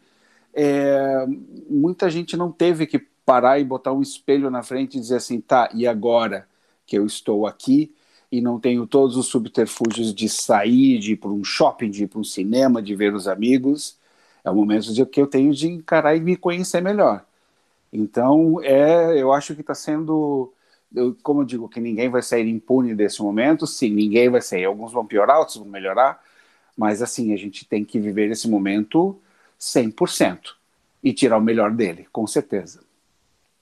É, 0.53 1.25
muita 1.69 2.09
gente 2.09 2.35
não 2.35 2.51
teve 2.51 2.85
que 2.85 2.99
parar 3.25 3.59
e 3.59 3.63
botar 3.63 3.93
um 3.93 4.01
espelho 4.01 4.49
na 4.49 4.63
frente 4.63 4.97
e 4.97 5.01
dizer 5.01 5.17
assim, 5.17 5.39
tá, 5.39 5.69
e 5.73 5.87
agora 5.87 6.47
que 6.85 6.97
eu 6.97 7.05
estou 7.05 7.47
aqui 7.47 7.93
e 8.31 8.41
não 8.41 8.59
tenho 8.59 8.87
todos 8.87 9.17
os 9.17 9.27
subterfúgios 9.27 10.13
de 10.13 10.29
sair, 10.29 10.99
de 10.99 11.13
ir 11.13 11.17
para 11.17 11.29
um 11.29 11.43
shopping, 11.43 11.89
de 11.89 12.03
ir 12.05 12.07
para 12.07 12.19
um 12.19 12.23
cinema, 12.23 12.81
de 12.81 12.95
ver 12.95 13.13
os 13.13 13.27
amigos, 13.27 13.97
é 14.43 14.49
o 14.49 14.55
momento 14.55 14.93
de 14.93 15.05
que 15.05 15.21
eu 15.21 15.27
tenho 15.27 15.53
de 15.53 15.67
encarar 15.67 16.15
e 16.15 16.21
me 16.21 16.35
conhecer 16.37 16.81
melhor. 16.81 17.25
Então, 17.91 18.61
é, 18.63 19.21
eu 19.21 19.33
acho 19.33 19.53
que 19.55 19.61
está 19.61 19.75
sendo, 19.75 20.53
eu, 20.95 21.15
como 21.23 21.41
eu 21.41 21.45
digo, 21.45 21.69
que 21.69 21.79
ninguém 21.79 22.09
vai 22.09 22.21
sair 22.21 22.47
impune 22.47 22.93
desse 22.93 23.21
momento, 23.21 23.65
sim, 23.65 23.89
ninguém 23.89 24.29
vai 24.29 24.41
sair. 24.41 24.65
Alguns 24.65 24.91
vão 24.91 25.05
piorar, 25.05 25.39
outros 25.39 25.57
vão 25.57 25.67
melhorar, 25.67 26.23
mas 26.75 27.01
assim, 27.01 27.33
a 27.33 27.37
gente 27.37 27.65
tem 27.65 27.83
que 27.83 27.99
viver 27.99 28.29
esse 28.31 28.49
momento 28.49 29.19
100% 29.59 30.55
e 31.03 31.13
tirar 31.13 31.37
o 31.37 31.41
melhor 31.41 31.71
dele, 31.71 32.07
com 32.11 32.27
certeza. 32.27 32.81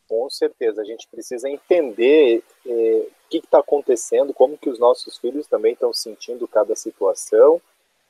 Com 0.07 0.29
certeza, 0.29 0.81
a 0.81 0.85
gente 0.85 1.07
precisa 1.07 1.47
entender 1.47 2.43
eh, 2.65 3.07
o 3.07 3.29
que 3.29 3.37
está 3.37 3.59
acontecendo, 3.59 4.33
como 4.33 4.57
que 4.57 4.69
os 4.69 4.79
nossos 4.79 5.17
filhos 5.19 5.45
também 5.45 5.73
estão 5.73 5.93
sentindo 5.93 6.47
cada 6.47 6.75
situação, 6.75 7.61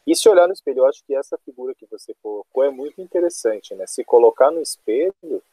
e 0.07 0.15
se 0.15 0.27
olhar 0.27 0.47
no 0.47 0.53
espelho, 0.53 0.79
eu 0.79 0.85
acho 0.88 1.03
que 1.05 1.13
essa 1.13 1.38
figura 1.45 1.75
que 1.75 1.85
você 1.85 2.15
colocou 2.23 2.63
é 2.63 2.71
muito 2.71 2.99
interessante, 2.99 3.75
né? 3.75 3.85
Se 3.85 4.03
colocar 4.03 4.49
no 4.49 4.61
espelho 4.61 5.43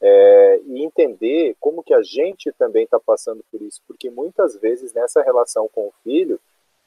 é, 0.00 0.60
e 0.64 0.84
entender 0.84 1.56
como 1.58 1.82
que 1.82 1.92
a 1.92 2.02
gente 2.02 2.52
também 2.52 2.84
está 2.84 3.00
passando 3.00 3.44
por 3.50 3.60
isso, 3.62 3.80
porque 3.86 4.10
muitas 4.10 4.56
vezes 4.56 4.92
nessa 4.92 5.22
relação 5.22 5.68
com 5.68 5.88
o 5.88 5.94
filho, 6.04 6.40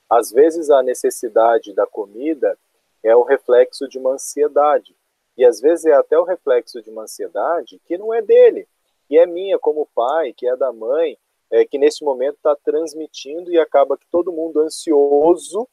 às 0.10 0.32
vezes 0.32 0.70
a 0.70 0.82
necessidade 0.82 1.74
da 1.74 1.86
comida 1.86 2.58
é 3.03 3.15
o 3.15 3.24
reflexo 3.24 3.88
de 3.88 3.98
uma 3.98 4.13
ansiedade, 4.13 4.96
e 5.38 5.46
às 5.46 5.60
vezes 5.60 5.86
é 5.86 5.94
até 5.94 6.18
o 6.18 6.24
reflexo 6.24 6.82
de 6.82 6.89
uma 6.89 7.03
ansiedade 7.03 7.82
que 7.86 7.98
não 7.98 8.13
é 8.13 8.22
dele, 8.22 8.68
que 9.08 9.18
é 9.18 9.25
minha 9.25 9.58
como 9.60 9.89
pai, 9.94 10.34
que 10.34 10.48
é 10.48 10.56
da 10.56 10.72
mãe, 10.72 11.18
é, 11.50 11.65
que 11.65 11.77
nesse 11.77 12.03
momento 12.03 12.36
está 12.36 12.56
transmitindo 12.56 13.51
e 13.51 13.60
acaba 13.60 13.98
que 13.98 14.06
todo 14.10 14.32
mundo 14.32 14.62
ansioso, 14.62 15.68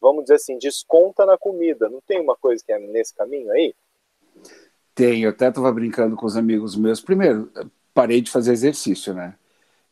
vamos 0.00 0.24
dizer 0.24 0.34
assim, 0.34 0.58
desconta 0.58 1.26
na 1.26 1.36
comida. 1.36 1.88
Não 1.88 2.00
tem 2.00 2.20
uma 2.20 2.36
coisa 2.36 2.62
que 2.64 2.72
é 2.72 2.78
nesse 2.78 3.12
caminho 3.14 3.50
aí? 3.50 3.74
Tem, 4.94 5.22
eu 5.22 5.30
até 5.30 5.48
estava 5.48 5.72
brincando 5.72 6.16
com 6.16 6.26
os 6.26 6.36
amigos 6.36 6.76
meus. 6.76 7.00
Primeiro, 7.00 7.50
parei 7.92 8.20
de 8.20 8.30
fazer 8.30 8.52
exercício, 8.52 9.12
né? 9.14 9.34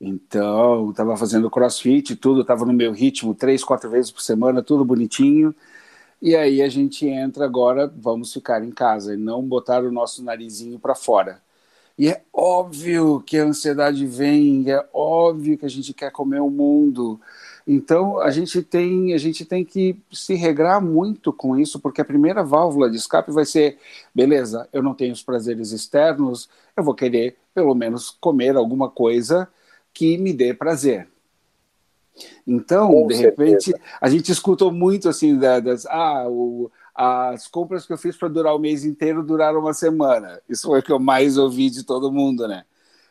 Então, 0.00 0.90
estava 0.90 1.16
fazendo 1.16 1.50
crossfit, 1.50 2.16
tudo, 2.16 2.42
estava 2.42 2.64
no 2.66 2.73
meu 2.73 2.92
ritmo, 2.92 3.35
três, 3.35 3.64
quatro 3.64 3.90
vezes 3.90 4.11
por 4.11 4.21
semana, 4.23 4.62
tudo 4.62 4.85
bonitinho. 4.85 5.54
E 6.21 6.37
aí 6.37 6.62
a 6.62 6.68
gente 6.68 7.06
entra 7.06 7.44
agora, 7.44 7.92
vamos 7.97 8.32
ficar 8.32 8.64
em 8.64 8.71
casa 8.71 9.14
e 9.14 9.16
não 9.16 9.42
botar 9.42 9.85
o 9.85 9.92
nosso 9.92 10.23
narizinho 10.25 10.78
para 10.78 10.94
fora. 10.94 11.42
E 11.99 12.09
é 12.09 12.23
óbvio 12.32 13.23
que 13.26 13.38
a 13.38 13.44
ansiedade 13.44 14.06
vem, 14.06 14.71
é 14.71 14.85
óbvio 14.92 15.59
que 15.59 15.66
a 15.66 15.71
gente 15.71 15.94
quer 15.94 16.11
comer 16.12 16.40
o 16.40 16.50
mundo. 16.50 17.21
Então 17.66 18.19
a 18.21 18.31
gente 18.31 18.62
tem 18.62 19.14
a 19.14 19.19
gente 19.19 19.45
tem 19.45 19.64
que 19.64 19.97
se 20.12 20.35
regrar 20.35 20.81
muito 20.81 21.33
com 21.33 21.57
isso, 21.59 21.78
porque 21.81 22.00
a 22.00 22.04
primeira 22.04 22.42
válvula 22.42 22.90
de 22.90 22.97
escape 22.97 23.31
vai 23.31 23.45
ser, 23.45 23.78
beleza, 24.14 24.69
eu 24.73 24.83
não 24.83 24.95
tenho 24.95 25.12
os 25.12 25.23
prazeres 25.23 25.71
externos, 25.73 26.49
eu 26.76 26.83
vou 26.83 26.95
querer 26.95 27.37
pelo 27.54 27.75
menos 27.75 28.11
comer 28.11 28.57
alguma 28.57 28.90
coisa 28.90 29.49
que 29.92 30.16
me 30.19 30.33
dê 30.33 30.54
prazer. 30.54 31.09
Então, 32.47 32.90
Com 32.90 33.07
de 33.07 33.16
certeza. 33.16 33.42
repente, 33.42 33.75
a 34.00 34.09
gente 34.09 34.31
escutou 34.31 34.71
muito 34.71 35.09
assim 35.09 35.38
das, 35.38 35.87
ah, 35.87 36.26
o, 36.28 36.71
as 36.95 37.47
compras 37.47 37.87
que 37.87 37.92
eu 37.92 37.99
fiz 37.99 38.16
para 38.16 38.28
durar 38.28 38.54
o 38.54 38.59
mês 38.59 38.85
inteiro 38.85 39.23
duraram 39.23 39.61
uma 39.61 39.73
semana. 39.73 40.40
Isso 40.49 40.66
foi 40.66 40.81
o 40.81 40.83
que 40.83 40.92
eu 40.92 40.99
mais 40.99 41.38
ouvi 41.38 41.71
de 41.71 41.85
todo 41.85 42.12
mundo, 42.12 42.47
né? 42.47 42.64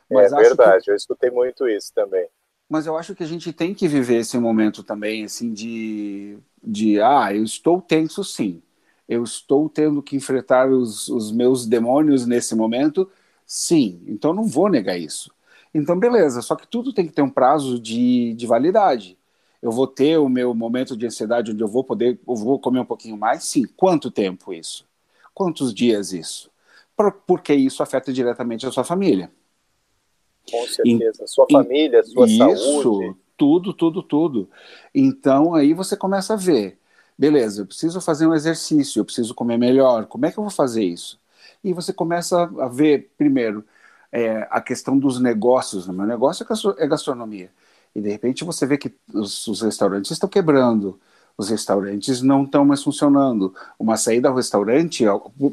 Mas 0.09 0.33
é 0.33 0.35
verdade, 0.35 0.85
que... 0.85 0.91
eu 0.91 0.95
escutei 0.95 1.31
muito 1.31 1.67
isso 1.67 1.91
também. 1.93 2.27
Mas 2.71 2.87
eu 2.87 2.97
acho 2.97 3.13
que 3.13 3.23
a 3.23 3.27
gente 3.27 3.51
tem 3.51 3.73
que 3.73 3.85
viver 3.87 4.19
esse 4.19 4.37
momento 4.39 4.81
também, 4.83 5.25
assim, 5.25 5.53
de, 5.53 6.37
de 6.63 7.01
ah, 7.01 7.33
eu 7.35 7.43
estou 7.43 7.81
tenso 7.81 8.23
sim. 8.23 8.61
Eu 9.09 9.23
estou 9.25 9.67
tendo 9.69 10.01
que 10.01 10.15
enfrentar 10.15 10.69
os, 10.69 11.09
os 11.09 11.33
meus 11.33 11.65
demônios 11.67 12.25
nesse 12.25 12.55
momento, 12.55 13.09
sim. 13.45 14.01
Então 14.07 14.33
não 14.33 14.45
vou 14.45 14.69
negar 14.69 14.97
isso. 14.97 15.33
Então, 15.73 15.99
beleza, 15.99 16.41
só 16.41 16.55
que 16.55 16.65
tudo 16.67 16.93
tem 16.93 17.05
que 17.07 17.11
ter 17.13 17.21
um 17.21 17.29
prazo 17.29 17.77
de, 17.79 18.33
de 18.35 18.47
validade. 18.47 19.17
Eu 19.61 19.71
vou 19.71 19.85
ter 19.87 20.17
o 20.17 20.29
meu 20.29 20.53
momento 20.55 20.95
de 20.95 21.05
ansiedade 21.05 21.51
onde 21.51 21.61
eu 21.61 21.67
vou 21.67 21.83
poder, 21.83 22.19
eu 22.27 22.35
vou 22.35 22.57
comer 22.59 22.79
um 22.79 22.85
pouquinho 22.85 23.17
mais? 23.17 23.43
Sim. 23.43 23.65
Quanto 23.75 24.09
tempo 24.09 24.53
isso? 24.53 24.87
Quantos 25.33 25.73
dias 25.73 26.13
isso? 26.13 26.49
porque 27.25 27.53
isso 27.53 27.81
afeta 27.81 28.13
diretamente 28.13 28.65
a 28.67 28.71
sua 28.71 28.83
família. 28.83 29.31
Com 30.49 30.67
certeza. 30.67 31.25
sua 31.27 31.45
família, 31.49 32.03
sua 32.03 32.25
isso, 32.25 32.37
saúde. 32.37 33.15
Tudo, 33.37 33.73
tudo, 33.73 34.03
tudo. 34.03 34.49
Então 34.93 35.55
aí 35.55 35.73
você 35.73 35.95
começa 35.95 36.33
a 36.33 36.37
ver. 36.37 36.77
Beleza, 37.17 37.61
eu 37.61 37.65
preciso 37.65 38.01
fazer 38.01 38.25
um 38.25 38.33
exercício, 38.33 38.99
eu 38.99 39.05
preciso 39.05 39.35
comer 39.35 39.57
melhor. 39.57 40.05
Como 40.05 40.25
é 40.25 40.31
que 40.31 40.37
eu 40.39 40.43
vou 40.43 40.51
fazer 40.51 40.83
isso? 40.83 41.19
E 41.63 41.73
você 41.73 41.93
começa 41.93 42.43
a 42.59 42.67
ver, 42.67 43.11
primeiro, 43.17 43.63
é, 44.11 44.47
a 44.49 44.59
questão 44.59 44.97
dos 44.97 45.19
negócios. 45.19 45.87
O 45.87 45.93
meu 45.93 46.05
negócio 46.05 46.45
é, 46.49 46.83
é 46.83 46.87
gastronomia. 46.87 47.51
E 47.95 48.01
de 48.01 48.09
repente 48.09 48.43
você 48.43 48.65
vê 48.65 48.77
que 48.77 48.93
os, 49.13 49.47
os 49.47 49.61
restaurantes 49.61 50.11
estão 50.11 50.29
quebrando, 50.29 50.99
os 51.37 51.49
restaurantes 51.49 52.21
não 52.21 52.43
estão 52.43 52.65
mais 52.65 52.83
funcionando. 52.83 53.53
Uma 53.77 53.97
saída 53.97 54.29
ao 54.29 54.35
restaurante, 54.35 55.05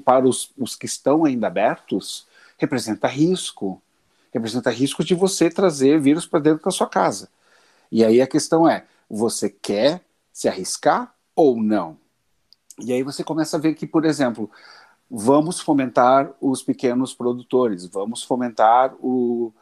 para 0.04 0.26
os, 0.26 0.50
os 0.56 0.76
que 0.76 0.86
estão 0.86 1.24
ainda 1.24 1.46
abertos, 1.46 2.26
representa 2.56 3.06
risco. 3.08 3.82
Representa 4.32 4.70
risco 4.70 5.04
de 5.04 5.14
você 5.14 5.50
trazer 5.50 6.00
vírus 6.00 6.26
para 6.26 6.40
dentro 6.40 6.64
da 6.64 6.70
sua 6.70 6.86
casa. 6.86 7.28
E 7.90 8.04
aí 8.04 8.20
a 8.20 8.26
questão 8.26 8.68
é: 8.68 8.84
você 9.08 9.48
quer 9.48 10.02
se 10.32 10.48
arriscar 10.48 11.14
ou 11.34 11.60
não? 11.60 11.96
E 12.78 12.92
aí 12.92 13.02
você 13.02 13.24
começa 13.24 13.56
a 13.56 13.60
ver 13.60 13.74
que, 13.74 13.86
por 13.86 14.04
exemplo, 14.04 14.50
vamos 15.10 15.60
fomentar 15.60 16.32
os 16.40 16.62
pequenos 16.62 17.14
produtores, 17.14 17.86
vamos 17.86 18.22
fomentar 18.22 18.94
o 19.00 19.52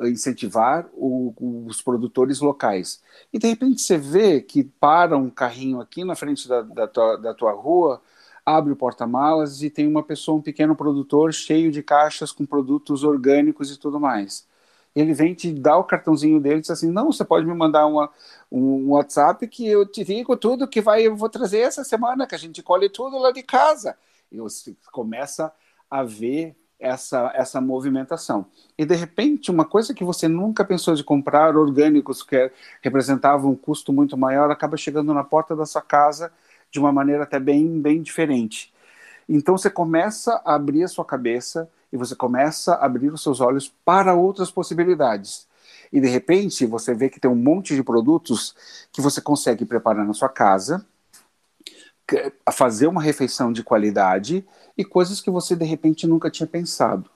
incentivar 0.00 0.88
o, 0.94 1.34
os 1.66 1.82
produtores 1.82 2.40
locais. 2.40 3.02
E 3.32 3.38
de 3.38 3.46
repente 3.48 3.82
você 3.82 3.98
vê 3.98 4.40
que 4.40 4.64
para 4.64 5.16
um 5.16 5.28
carrinho 5.28 5.80
aqui 5.80 6.04
na 6.04 6.14
frente 6.14 6.48
da, 6.48 6.62
da, 6.62 6.88
tua, 6.88 7.16
da 7.16 7.34
tua 7.34 7.52
rua, 7.52 8.00
abre 8.44 8.72
o 8.72 8.76
porta-malas 8.76 9.62
e 9.62 9.70
tem 9.70 9.86
uma 9.86 10.02
pessoa, 10.02 10.38
um 10.38 10.42
pequeno 10.42 10.74
produtor 10.74 11.32
cheio 11.32 11.70
de 11.70 11.82
caixas 11.82 12.32
com 12.32 12.44
produtos 12.44 13.04
orgânicos 13.04 13.70
e 13.70 13.78
tudo 13.78 14.00
mais. 14.00 14.46
Ele 14.94 15.14
vem 15.14 15.34
te 15.34 15.52
dar 15.52 15.78
o 15.78 15.84
cartãozinho 15.84 16.40
dele 16.40 16.56
e 16.58 16.60
diz 16.60 16.70
assim: 16.70 16.90
Não, 16.90 17.10
você 17.10 17.24
pode 17.24 17.46
me 17.46 17.54
mandar 17.54 17.86
uma, 17.86 18.10
um 18.50 18.90
WhatsApp 18.90 19.46
que 19.48 19.66
eu 19.66 19.86
te 19.86 20.04
digo 20.04 20.36
tudo 20.36 20.68
que 20.68 20.80
vai, 20.80 21.06
eu 21.06 21.16
vou 21.16 21.30
trazer 21.30 21.60
essa 21.60 21.82
semana, 21.84 22.26
que 22.26 22.34
a 22.34 22.38
gente 22.38 22.62
colhe 22.62 22.90
tudo 22.90 23.18
lá 23.18 23.32
de 23.32 23.42
casa 23.42 23.96
e 24.30 24.38
você 24.38 24.74
começa 24.90 25.52
a 25.90 26.02
ver 26.02 26.56
essa, 26.78 27.30
essa 27.34 27.60
movimentação. 27.60 28.46
E 28.76 28.84
de 28.84 28.94
repente, 28.94 29.50
uma 29.50 29.64
coisa 29.64 29.94
que 29.94 30.02
você 30.02 30.26
nunca 30.26 30.64
pensou 30.64 30.94
de 30.94 31.04
comprar, 31.04 31.56
orgânicos, 31.56 32.22
que 32.22 32.50
representavam 32.82 33.52
um 33.52 33.56
custo 33.56 33.92
muito 33.92 34.16
maior, 34.16 34.50
acaba 34.50 34.76
chegando 34.76 35.14
na 35.14 35.22
porta 35.22 35.54
da 35.54 35.64
sua 35.64 35.82
casa 35.82 36.32
de 36.72 36.80
uma 36.80 36.90
maneira 36.90 37.22
até 37.22 37.38
bem, 37.38 37.80
bem 37.80 38.02
diferente. 38.02 38.72
Então 39.28 39.56
você 39.56 39.70
começa 39.70 40.40
a 40.44 40.54
abrir 40.54 40.82
a 40.82 40.88
sua 40.88 41.04
cabeça 41.04 41.70
e 41.92 41.96
você 41.96 42.16
começa 42.16 42.74
a 42.74 42.86
abrir 42.86 43.12
os 43.12 43.22
seus 43.22 43.40
olhos 43.40 43.72
para 43.84 44.14
outras 44.14 44.50
possibilidades. 44.50 45.46
E 45.92 46.00
de 46.00 46.08
repente 46.08 46.64
você 46.64 46.94
vê 46.94 47.10
que 47.10 47.20
tem 47.20 47.30
um 47.30 47.36
monte 47.36 47.76
de 47.76 47.82
produtos 47.82 48.54
que 48.90 49.02
você 49.02 49.20
consegue 49.20 49.66
preparar 49.66 50.06
na 50.06 50.14
sua 50.14 50.30
casa, 50.30 50.84
fazer 52.50 52.86
uma 52.86 53.02
refeição 53.02 53.52
de 53.52 53.62
qualidade 53.62 54.44
e 54.76 54.84
coisas 54.84 55.20
que 55.20 55.30
você 55.30 55.54
de 55.54 55.64
repente 55.64 56.06
nunca 56.06 56.30
tinha 56.30 56.46
pensado. 56.46 57.08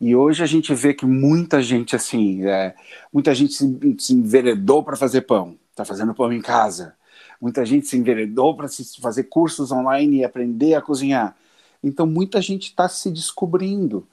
E 0.00 0.14
hoje 0.14 0.44
a 0.44 0.46
gente 0.46 0.72
vê 0.74 0.94
que 0.94 1.04
muita 1.04 1.60
gente 1.60 1.96
assim, 1.96 2.46
é, 2.46 2.76
muita 3.12 3.34
gente 3.34 3.54
se, 3.54 3.96
se 3.98 4.14
enveredou 4.14 4.84
para 4.84 4.96
fazer 4.96 5.22
pão, 5.22 5.58
está 5.72 5.84
fazendo 5.84 6.14
pão 6.14 6.32
em 6.32 6.40
casa. 6.40 6.94
Muita 7.40 7.64
gente 7.64 7.86
se 7.86 7.96
enveredou 7.96 8.56
para 8.56 8.68
fazer 9.00 9.24
cursos 9.24 9.70
online 9.70 10.18
e 10.18 10.24
aprender 10.24 10.74
a 10.74 10.82
cozinhar. 10.82 11.36
Então 11.82 12.06
muita 12.06 12.40
gente 12.40 12.64
está 12.64 12.88
se 12.88 13.10
descobrindo. 13.10 14.06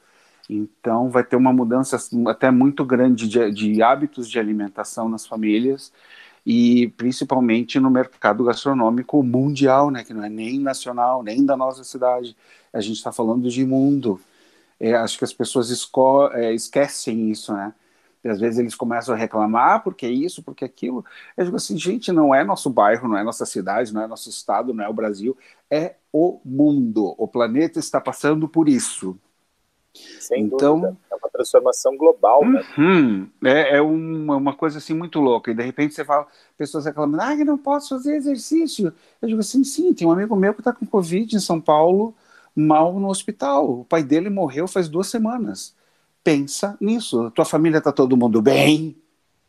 Então 0.50 1.10
vai 1.10 1.24
ter 1.24 1.36
uma 1.36 1.52
mudança 1.52 1.98
até 2.28 2.52
muito 2.52 2.86
grande 2.86 3.28
de, 3.28 3.52
de 3.52 3.82
hábitos 3.82 4.30
de 4.30 4.40
alimentação 4.40 5.10
nas 5.10 5.26
famílias 5.26 5.92
e 6.46 6.90
principalmente 6.90 7.80
no 7.80 7.90
mercado 7.90 8.44
gastronômico 8.44 9.24
mundial, 9.24 9.90
né, 9.90 10.04
que 10.04 10.14
não 10.14 10.24
é 10.24 10.30
nem 10.30 10.60
nacional, 10.60 11.24
nem 11.24 11.44
da 11.44 11.58
nossa 11.58 11.84
cidade. 11.84 12.38
A 12.72 12.80
gente 12.80 12.98
está 12.98 13.12
falando 13.12 13.50
de 13.50 13.66
mundo. 13.66 14.22
É, 14.80 14.94
acho 14.94 15.18
que 15.18 15.24
as 15.24 15.34
pessoas 15.34 15.70
é, 16.34 16.54
esquecem 16.54 17.32
isso, 17.32 17.54
né? 17.54 17.74
E 18.26 18.28
às 18.28 18.40
vezes 18.40 18.58
eles 18.58 18.74
começam 18.74 19.14
a 19.14 19.18
reclamar 19.18 19.84
porque 19.84 20.08
isso, 20.08 20.42
porque 20.42 20.66
aquilo. 20.66 21.06
Eu 21.38 21.46
digo 21.46 21.58
assim, 21.58 21.78
gente, 21.78 22.12
não 22.12 22.34
é 22.34 22.44
nosso 22.44 22.72
bairro, 22.72 23.08
não 23.08 23.16
é 23.16 23.24
nossa 23.24 23.46
cidade, 23.46 23.94
não 23.94 24.02
é 24.02 24.08
nosso 24.08 24.30
estado, 24.30 24.74
não 24.74 24.84
é 24.84 24.90
o 24.90 24.94
Brasil, 24.94 25.38
é 25.70 25.94
o 26.12 26.42
mundo. 26.44 27.14
O 27.20 27.28
planeta 27.28 27.78
está 27.78 28.02
passando 28.02 28.50
por 28.50 28.68
isso. 28.68 29.16
Sem 29.94 30.46
então, 30.46 30.80
dúvida. 30.80 30.98
É 31.12 31.16
uma 31.16 31.30
transformação 31.30 31.96
global, 31.96 32.44
né? 32.44 32.64
uhum? 32.76 33.30
É, 33.44 33.78
é 33.78 33.82
uma, 33.82 34.38
uma, 34.38 34.56
coisa 34.56 34.80
assim 34.80 34.96
muito 34.96 35.20
louca. 35.20 35.52
E 35.52 35.54
de 35.54 35.62
repente 35.62 35.94
você 35.94 36.04
fala, 36.04 36.26
pessoas 36.58 36.86
reclamando, 36.86 37.22
ah, 37.22 37.36
eu 37.36 37.46
não 37.46 37.60
posso 37.60 37.90
fazer 37.90 38.16
exercício. 38.16 38.92
Eu 39.22 39.28
digo 39.28 39.40
assim, 39.40 39.64
sim, 39.64 39.94
tem 39.94 40.08
um 40.08 40.12
amigo 40.12 40.36
meu 40.36 40.56
que 40.56 40.62
está 40.62 40.74
com 40.74 40.84
Covid 40.84 41.36
em 41.36 41.40
São 41.40 41.62
Paulo, 41.62 42.16
mal 42.56 43.00
no 43.00 43.08
hospital. 43.08 43.82
O 43.82 43.86
pai 43.86 44.04
dele 44.04 44.32
morreu 44.32 44.68
faz 44.68 44.90
duas 44.90 45.06
semanas. 45.06 45.76
Pensa 46.26 46.76
nisso. 46.82 47.30
Tua 47.36 47.46
família 47.46 47.78
está 47.78 47.92
todo 47.92 48.18
mundo 48.18 48.42
bem? 48.42 48.98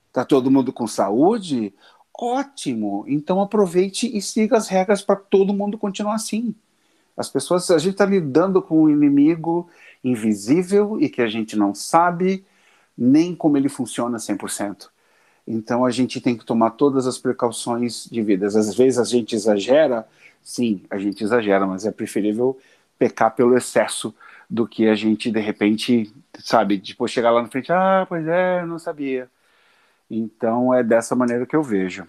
Está 0.08 0.26
todo 0.26 0.50
mundo 0.50 0.74
com 0.74 0.86
saúde? 0.86 1.72
Ótimo! 2.12 3.02
Então 3.08 3.40
aproveite 3.40 4.14
e 4.14 4.20
siga 4.20 4.58
as 4.58 4.68
regras 4.68 5.00
para 5.00 5.16
todo 5.16 5.54
mundo 5.54 5.78
continuar 5.78 6.16
assim. 6.16 6.54
As 7.16 7.30
pessoas, 7.30 7.70
a 7.70 7.78
gente 7.78 7.92
está 7.92 8.04
lidando 8.04 8.60
com 8.60 8.82
um 8.82 8.90
inimigo 8.90 9.70
invisível 10.04 11.00
e 11.00 11.08
que 11.08 11.22
a 11.22 11.28
gente 11.28 11.56
não 11.56 11.74
sabe 11.74 12.44
nem 12.96 13.34
como 13.34 13.56
ele 13.56 13.70
funciona 13.70 14.18
100%. 14.18 14.88
Então 15.48 15.82
a 15.82 15.90
gente 15.90 16.20
tem 16.20 16.36
que 16.36 16.44
tomar 16.44 16.72
todas 16.72 17.06
as 17.06 17.16
precauções 17.16 18.06
devidas. 18.06 18.54
Às 18.54 18.74
vezes 18.74 18.98
a 18.98 19.04
gente 19.04 19.34
exagera, 19.34 20.06
sim, 20.42 20.82
a 20.90 20.98
gente 20.98 21.24
exagera, 21.24 21.66
mas 21.66 21.86
é 21.86 21.90
preferível 21.90 22.58
pecar 22.98 23.34
pelo 23.34 23.56
excesso 23.56 24.14
do 24.48 24.66
que 24.66 24.88
a 24.88 24.94
gente 24.94 25.30
de 25.30 25.40
repente, 25.40 26.12
sabe, 26.38 26.78
depois 26.78 27.10
chegar 27.10 27.30
lá 27.30 27.42
na 27.42 27.48
frente, 27.48 27.72
ah, 27.72 28.06
pois 28.08 28.26
é, 28.26 28.64
não 28.64 28.78
sabia. 28.78 29.28
Então 30.10 30.72
é 30.72 30.82
dessa 30.82 31.14
maneira 31.16 31.46
que 31.46 31.56
eu 31.56 31.62
vejo. 31.62 32.06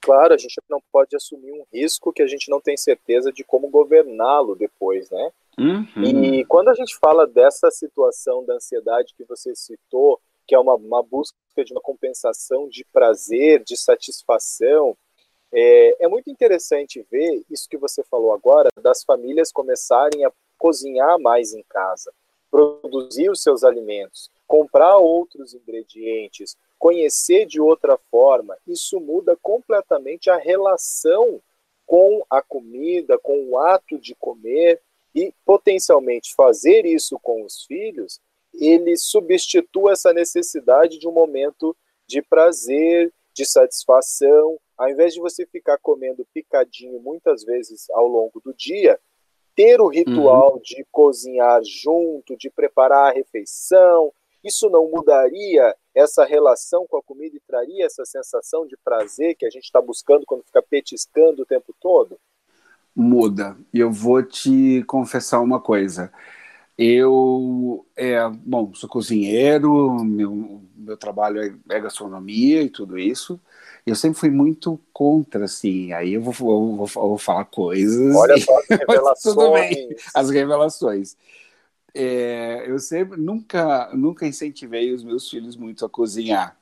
Claro, 0.00 0.34
a 0.34 0.36
gente 0.36 0.60
não 0.68 0.82
pode 0.92 1.16
assumir 1.16 1.52
um 1.52 1.64
risco 1.72 2.12
que 2.12 2.22
a 2.22 2.26
gente 2.26 2.50
não 2.50 2.60
tem 2.60 2.76
certeza 2.76 3.32
de 3.32 3.42
como 3.42 3.68
governá-lo 3.68 4.54
depois, 4.54 5.10
né? 5.10 5.30
Uhum. 5.58 6.02
E 6.02 6.44
quando 6.44 6.68
a 6.68 6.74
gente 6.74 6.96
fala 6.96 7.26
dessa 7.26 7.70
situação 7.70 8.44
da 8.44 8.54
ansiedade 8.54 9.14
que 9.16 9.24
você 9.24 9.54
citou, 9.54 10.20
que 10.46 10.54
é 10.54 10.58
uma, 10.58 10.74
uma 10.74 11.02
busca 11.02 11.36
de 11.64 11.72
uma 11.72 11.80
compensação 11.80 12.68
de 12.68 12.84
prazer, 12.92 13.62
de 13.64 13.76
satisfação, 13.76 14.96
é, 15.52 16.04
é 16.04 16.08
muito 16.08 16.28
interessante 16.28 17.06
ver 17.10 17.42
isso 17.48 17.68
que 17.68 17.78
você 17.78 18.02
falou 18.02 18.32
agora, 18.32 18.68
das 18.82 19.04
famílias 19.04 19.52
começarem 19.52 20.24
a 20.24 20.32
cozinhar 20.64 21.20
mais 21.20 21.52
em 21.52 21.62
casa, 21.68 22.10
produzir 22.50 23.28
os 23.28 23.42
seus 23.42 23.62
alimentos, 23.62 24.30
comprar 24.46 24.96
outros 24.96 25.52
ingredientes, 25.52 26.56
conhecer 26.78 27.44
de 27.44 27.60
outra 27.60 27.98
forma. 28.10 28.56
Isso 28.66 28.98
muda 28.98 29.36
completamente 29.42 30.30
a 30.30 30.38
relação 30.38 31.38
com 31.84 32.24
a 32.30 32.40
comida, 32.40 33.18
com 33.18 33.44
o 33.50 33.58
ato 33.58 33.98
de 33.98 34.14
comer 34.14 34.80
e 35.14 35.34
potencialmente 35.44 36.34
fazer 36.34 36.86
isso 36.86 37.18
com 37.18 37.44
os 37.44 37.66
filhos, 37.66 38.18
ele 38.54 38.96
substitua 38.96 39.92
essa 39.92 40.14
necessidade 40.14 40.98
de 40.98 41.06
um 41.06 41.12
momento 41.12 41.76
de 42.06 42.22
prazer, 42.22 43.12
de 43.34 43.44
satisfação, 43.44 44.58
ao 44.78 44.88
invés 44.88 45.12
de 45.12 45.20
você 45.20 45.44
ficar 45.44 45.76
comendo 45.76 46.26
picadinho 46.32 46.98
muitas 47.00 47.44
vezes 47.44 47.90
ao 47.90 48.08
longo 48.08 48.40
do 48.40 48.54
dia, 48.54 48.98
ter 49.54 49.80
o 49.80 49.88
ritual 49.88 50.54
uhum. 50.54 50.60
de 50.62 50.84
cozinhar 50.90 51.60
junto, 51.64 52.36
de 52.36 52.50
preparar 52.50 53.10
a 53.10 53.14
refeição, 53.14 54.12
isso 54.42 54.68
não 54.68 54.90
mudaria 54.90 55.74
essa 55.94 56.24
relação 56.24 56.86
com 56.86 56.98
a 56.98 57.02
comida 57.02 57.36
e 57.36 57.40
traria 57.46 57.86
essa 57.86 58.04
sensação 58.04 58.66
de 58.66 58.76
prazer 58.76 59.34
que 59.36 59.46
a 59.46 59.50
gente 59.50 59.64
está 59.64 59.80
buscando 59.80 60.26
quando 60.26 60.44
fica 60.44 60.62
petiscando 60.62 61.42
o 61.42 61.46
tempo 61.46 61.74
todo? 61.80 62.18
Muda. 62.94 63.56
E 63.72 63.80
eu 63.80 63.90
vou 63.90 64.22
te 64.22 64.84
confessar 64.86 65.40
uma 65.40 65.60
coisa. 65.60 66.12
Eu, 66.76 67.86
é, 67.96 68.28
bom, 68.28 68.74
sou 68.74 68.88
cozinheiro, 68.88 69.94
meu, 70.04 70.62
meu 70.76 70.96
trabalho 70.96 71.40
é, 71.40 71.54
é, 71.70 71.80
gastronomia 71.80 72.62
e 72.62 72.68
tudo 72.68 72.98
isso. 72.98 73.40
Eu 73.86 73.94
sempre 73.94 74.18
fui 74.18 74.30
muito 74.30 74.80
contra, 74.92 75.44
assim. 75.44 75.92
Aí 75.92 76.14
eu 76.14 76.22
vou, 76.22 76.32
vou, 76.32 76.76
vou, 76.76 76.86
vou 76.86 77.18
falar 77.18 77.44
coisas. 77.44 78.14
Olha 78.16 78.36
só 78.38 78.58
as 78.58 78.68
revelações. 78.78 79.34
tudo 79.34 79.52
bem, 79.52 79.96
as 80.14 80.30
revelações. 80.30 81.16
É, 81.94 82.64
eu 82.66 82.78
sempre, 82.78 83.20
nunca, 83.20 83.90
nunca 83.94 84.26
incentivei 84.26 84.92
os 84.92 85.04
meus 85.04 85.28
filhos 85.28 85.56
muito 85.56 85.84
a 85.84 85.88
cozinhar 85.88 86.56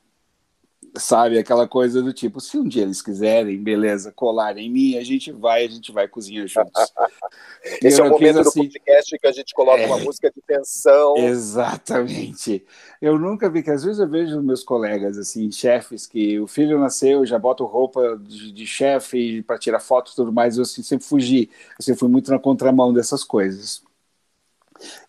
sabe? 0.95 1.37
Aquela 1.37 1.67
coisa 1.67 2.01
do 2.01 2.13
tipo, 2.13 2.39
se 2.39 2.57
um 2.57 2.67
dia 2.67 2.83
eles 2.83 3.01
quiserem, 3.01 3.61
beleza, 3.61 4.11
colar 4.11 4.57
em 4.57 4.69
mim, 4.69 4.97
a 4.97 5.03
gente 5.03 5.31
vai, 5.31 5.65
a 5.65 5.69
gente 5.69 5.91
vai 5.91 6.07
cozinhar 6.07 6.47
juntos. 6.47 6.71
Esse 7.81 8.01
é 8.01 8.03
o 8.03 8.09
momento 8.09 8.39
assim, 8.39 8.63
do 8.63 8.67
podcast 8.67 9.17
que 9.17 9.27
a 9.27 9.31
gente 9.31 9.53
coloca 9.53 9.81
é, 9.81 9.85
uma 9.85 9.97
música 9.97 10.31
de 10.31 10.41
tensão. 10.41 11.15
Exatamente. 11.17 12.65
Eu 13.01 13.17
nunca 13.17 13.49
vi, 13.49 13.63
que 13.63 13.71
às 13.71 13.83
vezes 13.83 13.99
eu 13.99 14.07
vejo 14.07 14.41
meus 14.41 14.63
colegas, 14.63 15.17
assim, 15.17 15.51
chefes, 15.51 16.05
que 16.05 16.39
o 16.39 16.47
filho 16.47 16.79
nasceu, 16.79 17.25
já 17.25 17.39
bota 17.39 17.63
roupa 17.63 18.17
de, 18.17 18.51
de 18.51 18.65
chefe 18.65 19.41
para 19.43 19.57
tirar 19.57 19.79
fotos 19.79 20.13
e 20.13 20.15
tudo 20.15 20.31
mais, 20.31 20.57
eu 20.57 20.63
assim, 20.63 20.83
sempre 20.83 21.05
fugi, 21.05 21.49
eu 21.79 21.83
sempre 21.83 21.99
fui 21.99 22.09
muito 22.09 22.31
na 22.31 22.39
contramão 22.39 22.93
dessas 22.93 23.23
coisas. 23.23 23.81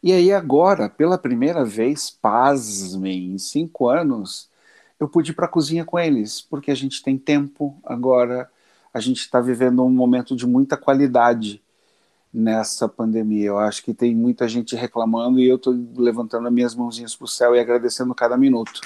E 0.03 0.12
aí 0.12 0.33
agora, 0.33 0.88
pela 0.88 1.18
primeira 1.18 1.64
vez, 1.64 2.11
pasmem, 2.11 3.33
em 3.33 3.38
cinco 3.38 3.88
anos, 3.88 4.49
eu 5.05 5.09
pude 5.09 5.31
ir 5.31 5.35
para 5.35 5.47
a 5.47 5.49
cozinha 5.49 5.85
com 5.85 5.99
eles, 5.99 6.40
porque 6.40 6.71
a 6.71 6.75
gente 6.75 7.03
tem 7.03 7.17
tempo 7.19 7.79
agora, 7.85 8.51
a 8.93 9.01
gente 9.01 9.21
está 9.21 9.40
vivendo 9.40 9.85
um 9.85 9.90
momento 9.90 10.35
de 10.35 10.47
muita 10.47 10.77
qualidade 10.77 11.62
nessa 12.33 12.88
pandemia. 12.88 13.49
Eu 13.49 13.59
acho 13.59 13.85
que 13.85 13.95
tem 13.95 14.14
muita 14.14 14.49
gente 14.49 14.75
reclamando 14.75 15.38
e 15.38 15.49
eu 15.49 15.57
estou 15.57 15.75
levantando 15.97 16.49
as 16.49 16.53
minhas 16.53 16.75
mãozinhas 16.75 17.14
para 17.14 17.25
o 17.25 17.29
céu 17.29 17.55
e 17.55 17.61
agradecendo 17.61 18.14
cada 18.14 18.37
minuto. 18.37 18.81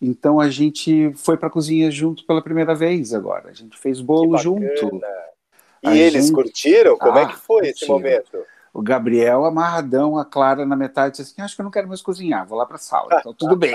Então 0.00 0.38
a 0.38 0.50
gente 0.50 1.12
foi 1.14 1.38
para 1.38 1.48
a 1.48 1.50
cozinha 1.50 1.90
junto 1.90 2.24
pela 2.26 2.42
primeira 2.42 2.74
vez 2.74 3.14
agora. 3.14 3.48
A 3.48 3.54
gente 3.54 3.78
fez 3.78 4.00
bolo 4.00 4.36
junto. 4.36 5.00
E 5.82 5.88
a 5.88 5.96
eles 5.96 6.26
gente... 6.26 6.34
curtiram? 6.34 6.98
Como 6.98 7.16
ah, 7.16 7.22
é 7.22 7.26
que 7.26 7.36
foi 7.36 7.62
curtiram. 7.62 7.70
esse 7.70 7.88
momento? 7.88 8.38
O 8.74 8.82
Gabriel 8.82 9.46
amarradão, 9.46 10.18
a 10.18 10.24
Clara 10.24 10.66
na 10.66 10.76
metade, 10.76 11.16
disse 11.16 11.32
assim: 11.32 11.40
Acho 11.40 11.54
que 11.54 11.62
eu 11.62 11.64
não 11.64 11.70
quero 11.70 11.88
mais 11.88 12.02
cozinhar, 12.02 12.46
vou 12.46 12.58
lá 12.58 12.66
para 12.66 12.76
a 12.76 12.78
sala. 12.78 13.16
Então 13.20 13.32
tudo 13.32 13.56
bem. 13.56 13.74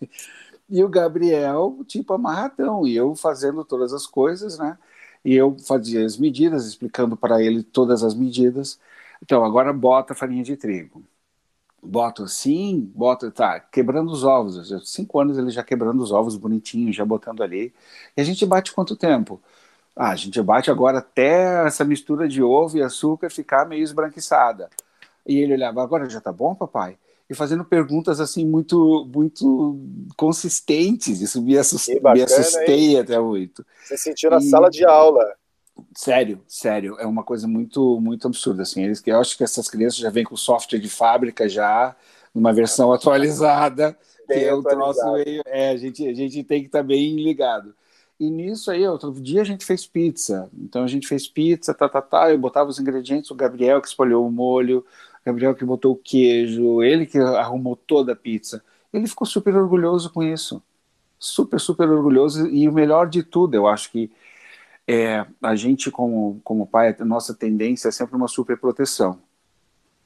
e 0.72 0.84
o 0.84 0.88
Gabriel, 0.88 1.78
tipo, 1.86 2.14
amarradão, 2.14 2.86
e 2.86 2.96
eu 2.96 3.14
fazendo 3.16 3.64
todas 3.64 3.92
as 3.92 4.06
coisas, 4.06 4.58
né? 4.58 4.78
E 5.24 5.34
eu 5.34 5.56
fazia 5.60 6.04
as 6.04 6.16
medidas, 6.18 6.66
explicando 6.66 7.16
para 7.16 7.42
ele 7.42 7.62
todas 7.62 8.02
as 8.02 8.14
medidas. 8.14 8.80
Então, 9.22 9.44
agora 9.44 9.72
bota 9.72 10.14
farinha 10.14 10.42
de 10.44 10.56
trigo. 10.56 11.04
Bota 11.84 12.24
assim, 12.24 12.80
bota, 12.94 13.30
tá, 13.30 13.58
quebrando 13.60 14.12
os 14.12 14.22
ovos. 14.24 14.70
Cinco 14.88 15.20
anos 15.20 15.36
ele 15.38 15.50
já 15.50 15.64
quebrando 15.64 16.00
os 16.02 16.12
ovos 16.12 16.36
bonitinho, 16.36 16.92
já 16.92 17.04
botando 17.04 17.42
ali. 17.42 17.74
E 18.16 18.20
a 18.20 18.24
gente 18.24 18.46
bate 18.46 18.72
quanto 18.72 18.96
tempo? 18.96 19.40
Ah, 19.96 20.10
a 20.10 20.16
gente 20.16 20.40
bate 20.42 20.70
agora 20.70 20.98
até 20.98 21.66
essa 21.66 21.84
mistura 21.84 22.28
de 22.28 22.42
ovo 22.42 22.78
e 22.78 22.82
açúcar 22.82 23.30
ficar 23.30 23.66
meio 23.66 23.82
esbranquiçada. 23.84 24.70
E 25.26 25.38
ele 25.38 25.54
olhava, 25.54 25.82
agora 25.82 26.08
já 26.10 26.20
tá 26.20 26.32
bom, 26.32 26.54
papai? 26.54 26.98
E 27.32 27.34
fazendo 27.34 27.64
perguntas 27.64 28.20
assim 28.20 28.46
muito 28.46 29.08
muito 29.12 29.80
consistentes. 30.16 31.20
Isso 31.20 31.42
me, 31.42 31.56
assust... 31.56 31.94
bacana, 31.94 32.14
me 32.14 32.22
assustei 32.22 32.90
hein? 32.90 33.00
até 33.00 33.18
muito. 33.18 33.64
Você 33.84 33.96
sentiu 33.96 34.30
na 34.30 34.38
e... 34.38 34.42
sala 34.42 34.68
de 34.68 34.84
aula. 34.84 35.24
Sério, 35.96 36.42
sério, 36.46 36.96
é 37.00 37.06
uma 37.06 37.24
coisa 37.24 37.48
muito 37.48 37.98
muito 38.00 38.26
absurda 38.26 38.62
assim. 38.62 38.84
Eles 38.84 39.00
que 39.00 39.10
eu 39.10 39.18
acho 39.18 39.36
que 39.36 39.42
essas 39.42 39.68
crianças 39.68 39.98
já 39.98 40.10
vêm 40.10 40.24
com 40.24 40.36
software 40.36 40.78
de 40.78 40.90
fábrica 40.90 41.48
já 41.48 41.96
numa 42.34 42.52
versão 42.52 42.92
atualizada, 42.94 43.96
bem 44.28 44.38
que 44.38 44.44
é 44.44 44.54
o 44.54 44.62
troço 44.62 45.12
meio, 45.12 45.42
é, 45.46 45.70
a 45.70 45.76
gente 45.76 46.06
a 46.06 46.14
gente 46.14 46.44
tem 46.44 46.60
que 46.60 46.66
estar 46.66 46.80
tá 46.80 46.84
bem 46.84 47.16
ligado. 47.16 47.74
E 48.20 48.30
nisso 48.30 48.70
aí, 48.70 48.86
outro 48.86 49.10
dia 49.12 49.40
a 49.40 49.44
gente 49.44 49.64
fez 49.64 49.84
pizza. 49.84 50.48
Então 50.56 50.84
a 50.84 50.86
gente 50.86 51.08
fez 51.08 51.26
pizza, 51.26 51.74
tá, 51.74 51.88
tá, 51.88 52.00
tá. 52.00 52.30
Eu 52.30 52.38
botava 52.38 52.70
os 52.70 52.78
ingredientes, 52.78 53.30
o 53.30 53.34
Gabriel 53.34 53.80
que 53.80 53.88
espalhou 53.88 54.24
o 54.24 54.30
molho, 54.30 54.84
Gabriel 55.24 55.54
que 55.54 55.64
botou 55.64 55.92
o 55.92 55.96
queijo, 55.96 56.82
ele 56.82 57.06
que 57.06 57.18
arrumou 57.18 57.76
toda 57.76 58.12
a 58.12 58.16
pizza. 58.16 58.62
Ele 58.92 59.06
ficou 59.06 59.26
super 59.26 59.54
orgulhoso 59.56 60.10
com 60.10 60.22
isso. 60.22 60.62
Super, 61.18 61.60
super 61.60 61.88
orgulhoso. 61.88 62.46
E 62.48 62.68
o 62.68 62.72
melhor 62.72 63.08
de 63.08 63.22
tudo, 63.22 63.54
eu 63.54 63.66
acho 63.66 63.90
que 63.90 64.10
é, 64.86 65.24
a 65.40 65.54
gente, 65.54 65.90
como, 65.90 66.40
como 66.42 66.66
pai, 66.66 66.96
a 66.98 67.04
nossa 67.04 67.34
tendência 67.34 67.88
é 67.88 67.92
sempre 67.92 68.16
uma 68.16 68.28
super 68.28 68.58
proteção. 68.58 69.20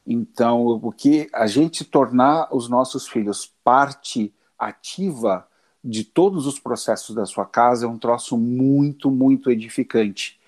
Então, 0.06 0.66
o 0.66 0.92
que 0.92 1.28
a 1.32 1.46
gente 1.46 1.84
tornar 1.84 2.54
os 2.54 2.68
nossos 2.68 3.08
filhos 3.08 3.52
parte 3.64 4.32
ativa 4.58 5.48
de 5.82 6.04
todos 6.04 6.46
os 6.46 6.58
processos 6.58 7.14
da 7.14 7.26
sua 7.26 7.46
casa 7.46 7.86
é 7.86 7.88
um 7.88 7.98
troço 7.98 8.36
muito, 8.36 9.10
muito 9.10 9.50
edificante. 9.50 10.38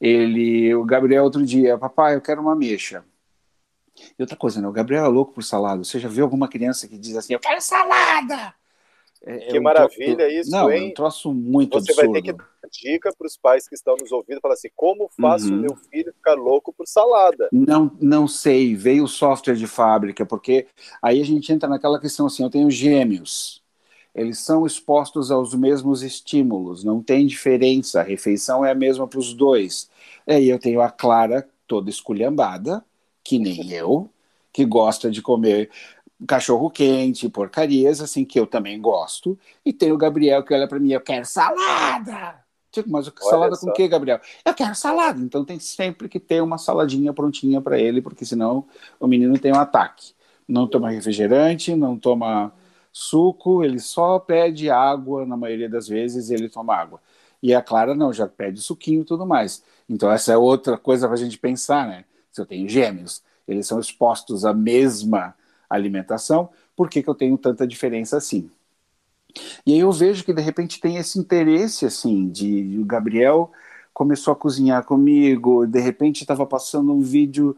Ele, 0.00 0.74
o 0.74 0.84
Gabriel 0.84 1.24
outro 1.24 1.44
dia, 1.44 1.78
papai, 1.78 2.14
eu 2.14 2.20
quero 2.20 2.42
uma 2.42 2.54
mexa. 2.54 3.04
E 3.96 4.22
outra 4.22 4.36
coisa, 4.36 4.60
né? 4.60 4.68
O 4.68 4.72
Gabriel 4.72 5.04
é 5.04 5.08
louco 5.08 5.32
por 5.32 5.42
salada. 5.42 5.84
Você 5.84 5.98
já 5.98 6.08
viu 6.08 6.24
alguma 6.24 6.48
criança 6.48 6.88
que 6.88 6.98
diz 6.98 7.16
assim, 7.16 7.34
eu 7.34 7.40
quero 7.40 7.60
salada? 7.60 8.54
É, 9.26 9.36
é 9.36 9.38
que 9.50 9.56
é 9.56 9.60
um 9.60 9.62
maravilha 9.62 10.16
troço, 10.16 10.32
isso, 10.32 10.50
não, 10.50 10.70
hein? 10.70 10.88
É 10.88 10.90
um 10.90 10.94
troço 10.94 11.32
muito 11.32 11.78
Você 11.80 11.92
absurdo. 11.92 12.12
vai 12.12 12.22
ter 12.22 12.32
que 12.32 12.38
dar 12.38 12.48
dica 12.70 13.12
para 13.16 13.26
os 13.26 13.36
pais 13.36 13.68
que 13.68 13.74
estão 13.74 13.96
nos 13.96 14.12
ouvindo, 14.12 14.40
falar 14.40 14.54
assim, 14.54 14.68
como 14.74 15.08
faço 15.18 15.50
uhum. 15.50 15.60
meu 15.60 15.76
filho 15.76 16.12
ficar 16.12 16.34
louco 16.34 16.72
por 16.72 16.86
salada? 16.86 17.48
Não, 17.52 17.90
não 18.00 18.28
sei, 18.28 18.74
veio 18.74 19.04
o 19.04 19.08
software 19.08 19.54
de 19.54 19.66
fábrica, 19.66 20.26
porque 20.26 20.66
aí 21.00 21.20
a 21.20 21.24
gente 21.24 21.52
entra 21.52 21.68
naquela 21.68 22.00
questão 22.00 22.26
assim, 22.26 22.42
eu 22.42 22.50
tenho 22.50 22.70
gêmeos, 22.70 23.62
eles 24.14 24.38
são 24.38 24.66
expostos 24.66 25.30
aos 25.30 25.54
mesmos 25.54 26.02
estímulos, 26.02 26.84
não 26.84 27.02
tem 27.02 27.26
diferença, 27.26 28.00
a 28.00 28.04
refeição 28.04 28.64
é 28.64 28.70
a 28.70 28.74
mesma 28.74 29.08
para 29.08 29.18
os 29.18 29.34
dois. 29.34 29.90
Aí 30.26 30.48
eu 30.48 30.58
tenho 30.58 30.80
a 30.80 30.90
Clara 30.90 31.48
toda 31.66 31.90
esculhambada, 31.90 32.84
que 33.24 33.38
nem 33.38 33.72
eu, 33.72 34.10
que 34.52 34.64
gosta 34.64 35.10
de 35.10 35.22
comer 35.22 35.70
cachorro 36.28 36.70
quente, 36.70 37.28
porcarias, 37.28 38.00
assim, 38.00 38.24
que 38.24 38.38
eu 38.38 38.46
também 38.46 38.80
gosto. 38.80 39.38
E 39.64 39.72
tem 39.72 39.90
o 39.90 39.98
Gabriel 39.98 40.42
que 40.44 40.54
olha 40.54 40.68
para 40.68 40.78
mim, 40.78 40.92
eu 40.92 41.00
quero 41.00 41.24
salada. 41.24 42.44
Tipo, 42.70 42.90
mas 42.90 43.10
salada 43.20 43.56
com 43.56 43.70
o 43.70 43.72
que, 43.72 43.86
Gabriel? 43.86 44.20
Eu 44.44 44.52
quero 44.52 44.74
salada. 44.74 45.20
Então 45.20 45.44
tem 45.44 45.58
sempre 45.58 46.08
que 46.08 46.18
ter 46.18 46.42
uma 46.42 46.58
saladinha 46.58 47.12
prontinha 47.12 47.60
para 47.60 47.78
ele, 47.78 48.02
porque 48.02 48.24
senão 48.24 48.66
o 48.98 49.06
menino 49.06 49.38
tem 49.38 49.52
um 49.52 49.58
ataque. 49.58 50.12
Não 50.46 50.66
toma 50.66 50.90
refrigerante, 50.90 51.74
não 51.74 51.96
toma 51.96 52.52
suco, 52.92 53.64
ele 53.64 53.78
só 53.78 54.18
pede 54.18 54.70
água, 54.70 55.24
na 55.24 55.36
maioria 55.36 55.68
das 55.68 55.88
vezes 55.88 56.30
ele 56.30 56.48
toma 56.48 56.76
água. 56.76 57.00
E 57.42 57.54
a 57.54 57.62
Clara 57.62 57.94
não, 57.94 58.12
já 58.12 58.26
pede 58.26 58.60
suquinho 58.60 59.02
e 59.02 59.04
tudo 59.04 59.26
mais. 59.26 59.62
Então 59.88 60.10
essa 60.10 60.32
é 60.32 60.36
outra 60.36 60.78
coisa 60.78 61.06
para 61.06 61.14
a 61.14 61.18
gente 61.18 61.38
pensar, 61.38 61.86
né? 61.86 62.04
Se 62.34 62.42
eu 62.42 62.46
tenho 62.46 62.68
gêmeos, 62.68 63.24
eles 63.48 63.66
são 63.66 63.80
expostos 63.80 64.44
à 64.44 64.52
mesma 64.54 65.34
alimentação, 65.70 66.50
por 66.76 66.90
que, 66.90 67.02
que 67.02 67.10
eu 67.10 67.16
tenho 67.16 67.38
tanta 67.38 67.66
diferença 67.66 68.18
assim? 68.18 68.50
E 69.66 69.72
aí 69.74 69.80
eu 69.80 69.92
vejo 69.92 70.24
que 70.24 70.32
de 70.32 70.42
repente 70.42 70.80
tem 70.80 70.96
esse 70.96 71.18
interesse 71.18 71.86
assim 71.86 72.28
de, 72.28 72.78
o 72.80 72.84
Gabriel 72.84 73.50
começou 73.92 74.32
a 74.32 74.36
cozinhar 74.36 74.84
comigo, 74.84 75.66
de 75.66 75.80
repente 75.80 76.22
estava 76.22 76.46
passando 76.46 76.92
um 76.92 77.00
vídeo, 77.00 77.56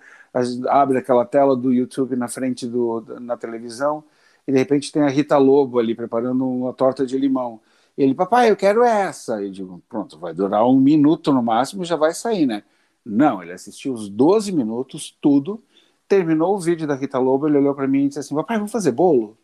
abre 0.69 0.99
aquela 0.99 1.25
tela 1.25 1.57
do 1.57 1.73
YouTube 1.73 2.15
na 2.17 2.29
frente 2.29 2.67
do 2.67 3.03
na 3.21 3.37
televisão 3.37 4.05
e 4.47 4.53
de 4.53 4.59
repente 4.59 4.93
tem 4.93 5.03
a 5.03 5.09
Rita 5.09 5.39
Lobo 5.39 5.79
ali 5.79 5.95
preparando 5.95 6.47
uma 6.49 6.73
torta 6.73 7.07
de 7.07 7.19
limão. 7.19 7.61
E 7.97 8.03
ele, 8.03 8.15
papai, 8.15 8.51
eu 8.51 8.57
quero 8.57 8.85
essa. 8.85 9.43
E 9.43 9.47
eu 9.47 9.51
digo, 9.51 9.83
pronto, 9.89 10.19
vai 10.19 10.35
durar 10.35 10.67
um 10.67 10.79
minuto 10.79 11.33
no 11.33 11.43
máximo, 11.43 11.85
já 11.85 11.97
vai 11.97 12.13
sair, 12.15 12.47
né? 12.47 12.63
Não, 13.09 13.41
ele 13.41 13.53
assistiu 13.53 13.93
os 13.93 14.09
12 14.09 14.51
minutos, 14.51 15.17
tudo, 15.21 15.63
terminou 16.09 16.57
o 16.57 16.59
vídeo 16.59 16.89
da 16.89 16.97
Rita 16.97 17.21
Lobo, 17.21 17.47
ele 17.47 17.59
olhou 17.59 17.73
para 17.73 17.87
mim 17.87 18.05
e 18.05 18.09
disse 18.09 18.19
assim, 18.19 18.35
papai, 18.35 18.57
vamos 18.57 18.73
fazer 18.73 18.91
bolo? 18.91 19.39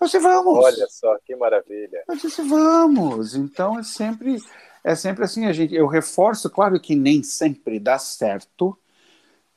Eu 0.00 0.06
disse, 0.06 0.18
vamos. 0.18 0.64
Olha 0.64 0.86
só, 0.88 1.14
que 1.18 1.36
maravilha. 1.36 2.02
Eu 2.08 2.16
disse, 2.16 2.40
vamos. 2.42 3.34
Então 3.34 3.78
é 3.78 3.82
sempre, 3.82 4.38
é 4.82 4.94
sempre 4.94 5.22
assim, 5.22 5.44
a 5.44 5.52
gente, 5.52 5.74
eu 5.74 5.86
reforço, 5.86 6.48
claro 6.48 6.80
que 6.80 6.96
nem 6.96 7.22
sempre 7.22 7.78
dá 7.78 7.98
certo, 7.98 8.74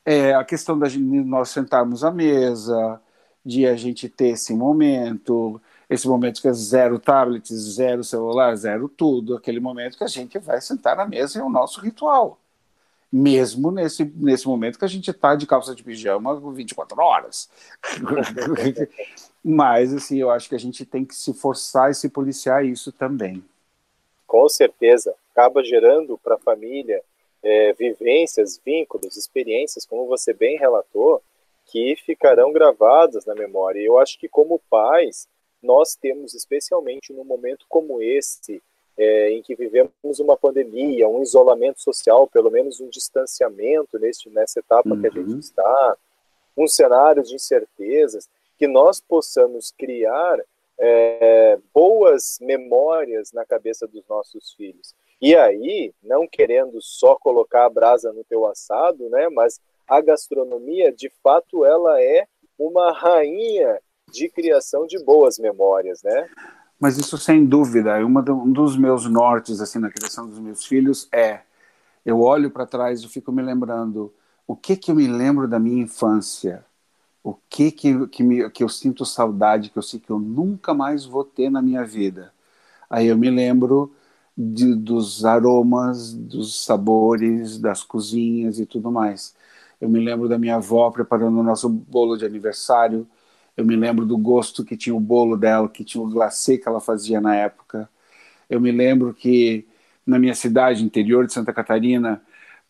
é, 0.05 0.33
a 0.33 0.43
questão 0.43 0.77
da 0.77 0.89
gente, 0.89 1.03
nós 1.03 1.49
sentarmos 1.49 2.03
à 2.03 2.11
mesa, 2.11 3.01
de 3.45 3.65
a 3.65 3.77
gente 3.77 4.09
ter 4.09 4.29
esse 4.29 4.53
momento, 4.53 5.61
esse 5.89 6.05
momento 6.05 6.41
que 6.41 6.49
é 6.49 6.53
zero 6.53 6.99
tablets, 6.99 7.55
zero 7.55 8.03
celular, 8.03 8.53
zero 8.57 8.89
tudo, 8.89 9.37
aquele 9.37 9.61
momento 9.61 9.97
que 9.97 10.03
a 10.03 10.07
gente 10.07 10.37
vai 10.37 10.59
sentar 10.59 10.97
na 10.97 11.05
mesa 11.05 11.39
é 11.39 11.43
o 11.43 11.49
nosso 11.49 11.79
ritual. 11.79 12.37
Mesmo 13.11 13.71
nesse, 13.71 14.03
nesse 14.15 14.47
momento 14.47 14.77
que 14.77 14.85
a 14.85 14.89
gente 14.89 15.09
está 15.09 15.35
de 15.35 15.47
calça 15.47 15.73
de 15.73 15.83
pijama 15.83 16.39
24 16.51 17.01
horas. 17.01 17.49
Mas, 19.43 19.93
assim, 19.93 20.19
eu 20.19 20.29
acho 20.29 20.49
que 20.49 20.55
a 20.55 20.59
gente 20.59 20.85
tem 20.85 21.05
que 21.05 21.15
se 21.15 21.33
forçar 21.33 21.89
e 21.89 21.93
se 21.93 22.09
policiar 22.09 22.65
isso 22.65 22.91
também. 22.91 23.43
Com 24.25 24.49
certeza. 24.49 25.15
Acaba 25.31 25.63
gerando 25.63 26.17
para 26.17 26.35
a 26.35 26.39
família 26.39 27.01
é, 27.41 27.71
vivências, 27.73 28.59
vínculos, 28.65 29.15
experiências, 29.15 29.85
como 29.85 30.05
você 30.05 30.33
bem 30.33 30.57
relatou, 30.57 31.21
que 31.65 31.95
ficarão 31.95 32.51
gravadas 32.51 33.25
na 33.25 33.35
memória. 33.35 33.79
E 33.79 33.85
eu 33.85 33.97
acho 33.97 34.19
que, 34.19 34.27
como 34.27 34.61
pais, 34.69 35.27
nós 35.61 35.95
temos, 35.95 36.33
especialmente 36.33 37.13
num 37.13 37.23
momento 37.23 37.65
como 37.69 38.01
esse, 38.01 38.61
é, 38.97 39.31
em 39.31 39.41
que 39.41 39.55
vivemos 39.55 40.19
uma 40.19 40.35
pandemia, 40.35 41.07
um 41.07 41.21
isolamento 41.21 41.81
social, 41.81 42.27
pelo 42.27 42.49
menos 42.49 42.79
um 42.79 42.89
distanciamento 42.89 43.99
neste, 43.99 44.29
nessa 44.29 44.59
etapa 44.59 44.89
uhum. 44.89 45.01
que 45.01 45.07
a 45.07 45.11
gente 45.11 45.31
uhum. 45.31 45.39
está, 45.39 45.97
um 46.57 46.67
cenário 46.67 47.21
de 47.21 47.35
incertezas, 47.35 48.27
que 48.57 48.67
nós 48.67 48.99
possamos 48.99 49.71
criar 49.71 50.39
é, 50.79 51.59
boas 51.73 52.39
memórias 52.41 53.31
na 53.31 53.45
cabeça 53.45 53.87
dos 53.87 54.03
nossos 54.07 54.53
filhos. 54.53 54.95
E 55.21 55.35
aí, 55.35 55.93
não 56.01 56.27
querendo 56.27 56.81
só 56.81 57.15
colocar 57.15 57.65
a 57.65 57.69
brasa 57.69 58.11
no 58.11 58.23
teu 58.23 58.45
assado, 58.45 59.09
né, 59.09 59.29
mas 59.29 59.59
a 59.87 60.01
gastronomia, 60.01 60.91
de 60.91 61.11
fato, 61.23 61.65
ela 61.65 62.01
é 62.01 62.27
uma 62.57 62.91
rainha 62.91 63.79
de 64.11 64.29
criação 64.29 64.85
de 64.85 64.97
boas 65.03 65.37
memórias, 65.37 66.01
né? 66.03 66.29
Mas 66.79 66.97
isso 66.97 67.17
sem 67.17 67.45
dúvida, 67.45 68.05
uma 68.05 68.21
do, 68.21 68.33
um 68.35 68.51
dos 68.51 68.77
meus 68.77 69.05
nortes 69.09 69.61
assim 69.61 69.79
na 69.79 69.89
criação 69.89 70.27
dos 70.27 70.39
meus 70.39 70.65
filhos 70.65 71.07
é 71.11 71.41
eu 72.05 72.21
olho 72.21 72.51
para 72.51 72.65
trás 72.65 73.01
e 73.03 73.09
fico 73.09 73.31
me 73.31 73.41
lembrando 73.43 74.13
o 74.47 74.55
que 74.55 74.77
que 74.77 74.91
eu 74.91 74.95
me 74.95 75.07
lembro 75.07 75.47
da 75.47 75.59
minha 75.59 75.83
infância, 75.83 76.65
o 77.23 77.35
que 77.49 77.71
que, 77.71 78.07
que, 78.07 78.23
me, 78.23 78.49
que 78.51 78.63
eu 78.63 78.69
sinto 78.69 79.05
saudade, 79.05 79.69
que 79.69 79.77
eu 79.77 79.83
sei 79.83 79.99
que 79.99 80.11
eu 80.11 80.19
nunca 80.19 80.73
mais 80.73 81.05
vou 81.05 81.23
ter 81.25 81.49
na 81.49 81.61
minha 81.61 81.85
vida. 81.85 82.33
Aí 82.89 83.07
eu 83.07 83.17
me 83.17 83.29
lembro 83.29 83.93
de, 84.37 84.75
dos 84.75 85.25
aromas, 85.25 86.13
dos 86.13 86.63
sabores, 86.65 87.59
das 87.59 87.83
cozinhas 87.83 88.59
e 88.59 88.65
tudo 88.65 88.91
mais. 88.91 89.35
Eu 89.81 89.89
me 89.89 89.99
lembro 89.99 90.29
da 90.29 90.37
minha 90.37 90.55
avó 90.57 90.89
preparando 90.91 91.39
o 91.39 91.43
nosso 91.43 91.69
bolo 91.69 92.17
de 92.17 92.25
aniversário. 92.25 93.07
Eu 93.57 93.65
me 93.65 93.75
lembro 93.75 94.05
do 94.05 94.17
gosto 94.17 94.63
que 94.63 94.77
tinha 94.77 94.95
o 94.95 94.99
bolo 94.99 95.35
dela, 95.35 95.67
que 95.67 95.83
tinha 95.83 96.03
o 96.03 96.09
glacê 96.09 96.57
que 96.59 96.69
ela 96.69 96.79
fazia 96.79 97.19
na 97.19 97.35
época. 97.35 97.89
Eu 98.49 98.61
me 98.61 98.71
lembro 98.71 99.13
que 99.13 99.67
na 100.05 100.19
minha 100.19 100.35
cidade, 100.35 100.83
interior 100.83 101.25
de 101.27 101.33
Santa 101.33 101.51
Catarina, 101.51 102.21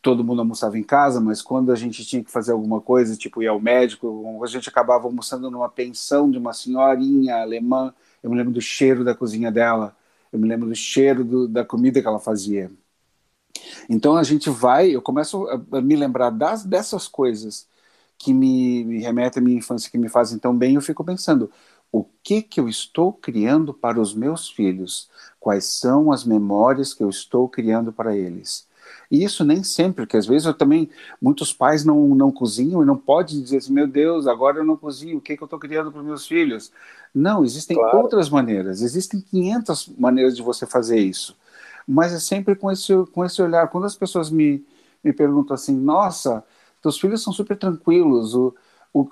todo 0.01 0.23
mundo 0.23 0.39
almoçava 0.39 0.77
em 0.77 0.83
casa, 0.83 1.19
mas 1.19 1.41
quando 1.41 1.71
a 1.71 1.75
gente 1.75 2.05
tinha 2.05 2.23
que 2.23 2.31
fazer 2.31 2.53
alguma 2.53 2.81
coisa, 2.81 3.17
tipo 3.17 3.43
ir 3.43 3.47
ao 3.47 3.59
médico, 3.59 4.41
a 4.43 4.47
gente 4.47 4.69
acabava 4.69 5.05
almoçando 5.05 5.51
numa 5.51 5.69
pensão 5.69 6.31
de 6.31 6.37
uma 6.37 6.53
senhorinha 6.53 7.37
alemã. 7.37 7.93
Eu 8.23 8.29
me 8.31 8.37
lembro 8.37 8.53
do 8.53 8.61
cheiro 8.61 9.03
da 9.03 9.13
cozinha 9.13 9.51
dela, 9.51 9.95
eu 10.31 10.39
me 10.39 10.47
lembro 10.47 10.69
do 10.69 10.75
cheiro 10.75 11.23
do, 11.23 11.47
da 11.47 11.65
comida 11.65 12.01
que 12.01 12.07
ela 12.07 12.19
fazia. 12.19 12.71
Então 13.89 14.15
a 14.17 14.23
gente 14.23 14.49
vai, 14.49 14.89
eu 14.91 15.01
começo 15.01 15.47
a, 15.71 15.81
me 15.81 15.95
lembrar 15.95 16.29
das, 16.29 16.63
dessas 16.63 17.07
coisas 17.07 17.67
que 18.17 18.33
me, 18.33 18.83
me 18.83 18.99
remetem 18.99 19.41
à 19.41 19.43
minha 19.43 19.57
infância, 19.57 19.91
que 19.91 19.97
me 19.97 20.09
fazem 20.09 20.39
tão 20.39 20.57
bem, 20.57 20.75
eu 20.75 20.81
fico 20.81 21.03
pensando, 21.03 21.51
o 21.91 22.03
que 22.23 22.41
que 22.41 22.59
eu 22.59 22.67
estou 22.67 23.13
criando 23.13 23.73
para 23.73 23.99
os 23.99 24.13
meus 24.13 24.49
filhos? 24.49 25.09
Quais 25.39 25.65
são 25.65 26.11
as 26.11 26.23
memórias 26.25 26.93
que 26.93 27.03
eu 27.03 27.09
estou 27.09 27.47
criando 27.47 27.93
para 27.93 28.15
eles? 28.15 28.67
E 29.09 29.23
isso 29.23 29.43
nem 29.43 29.63
sempre, 29.63 30.05
porque 30.05 30.17
às 30.17 30.25
vezes 30.25 30.45
eu 30.45 30.53
também, 30.53 30.89
muitos 31.21 31.53
pais 31.53 31.85
não, 31.85 32.09
não 32.09 32.31
cozinham 32.31 32.81
e 32.81 32.85
não 32.85 32.97
pode 32.97 33.41
dizer 33.41 33.57
assim, 33.57 33.73
meu 33.73 33.87
Deus, 33.87 34.27
agora 34.27 34.57
eu 34.57 34.65
não 34.65 34.75
cozinho, 34.75 35.17
o 35.17 35.21
que, 35.21 35.35
que 35.35 35.43
eu 35.43 35.45
estou 35.45 35.59
criando 35.59 35.91
para 35.91 35.99
os 35.99 36.05
meus 36.05 36.27
filhos? 36.27 36.71
Não, 37.13 37.43
existem 37.43 37.77
claro. 37.77 37.99
outras 37.99 38.29
maneiras, 38.29 38.81
existem 38.81 39.21
500 39.21 39.89
maneiras 39.97 40.35
de 40.35 40.41
você 40.41 40.65
fazer 40.65 40.99
isso. 40.99 41.37
Mas 41.87 42.11
é 42.13 42.19
sempre 42.19 42.55
com 42.55 42.69
esse, 42.69 42.93
com 43.13 43.23
esse 43.23 43.41
olhar. 43.41 43.69
Quando 43.69 43.85
as 43.85 43.95
pessoas 43.95 44.29
me, 44.29 44.65
me 45.01 45.13
perguntam 45.13 45.53
assim, 45.53 45.73
nossa, 45.73 46.43
teus 46.81 46.99
filhos 46.99 47.23
são 47.23 47.33
super 47.33 47.57
tranquilos, 47.57 48.33
o, 48.35 48.55
o, 48.93 49.05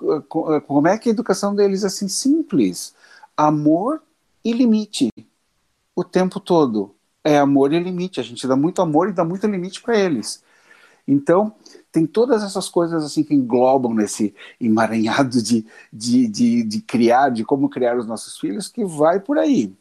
como 0.62 0.88
é 0.88 0.98
que 0.98 1.08
a 1.08 1.12
educação 1.12 1.54
deles 1.54 1.84
é 1.84 1.86
assim 1.86 2.08
simples? 2.08 2.94
Amor 3.36 4.02
e 4.44 4.52
limite 4.52 5.10
o 5.96 6.04
tempo 6.04 6.38
todo 6.38 6.94
é 7.24 7.38
amor 7.38 7.72
e 7.72 7.80
limite. 7.80 8.20
A 8.20 8.22
gente 8.22 8.46
dá 8.46 8.54
muito 8.54 8.82
amor 8.82 9.08
e 9.08 9.12
dá 9.12 9.24
muito 9.24 9.46
limite 9.46 9.80
para 9.80 9.98
eles. 9.98 10.44
Então, 11.08 11.54
tem 11.90 12.06
todas 12.06 12.42
essas 12.42 12.68
coisas 12.68 13.02
assim 13.02 13.24
que 13.24 13.34
englobam 13.34 13.94
nesse 13.94 14.34
emaranhado 14.60 15.42
de, 15.42 15.66
de, 15.92 16.28
de, 16.28 16.62
de 16.62 16.80
criar, 16.82 17.30
de 17.30 17.44
como 17.44 17.68
criar 17.68 17.96
os 17.96 18.06
nossos 18.06 18.38
filhos, 18.38 18.68
que 18.68 18.84
vai 18.84 19.18
por 19.18 19.38
aí. 19.38 19.74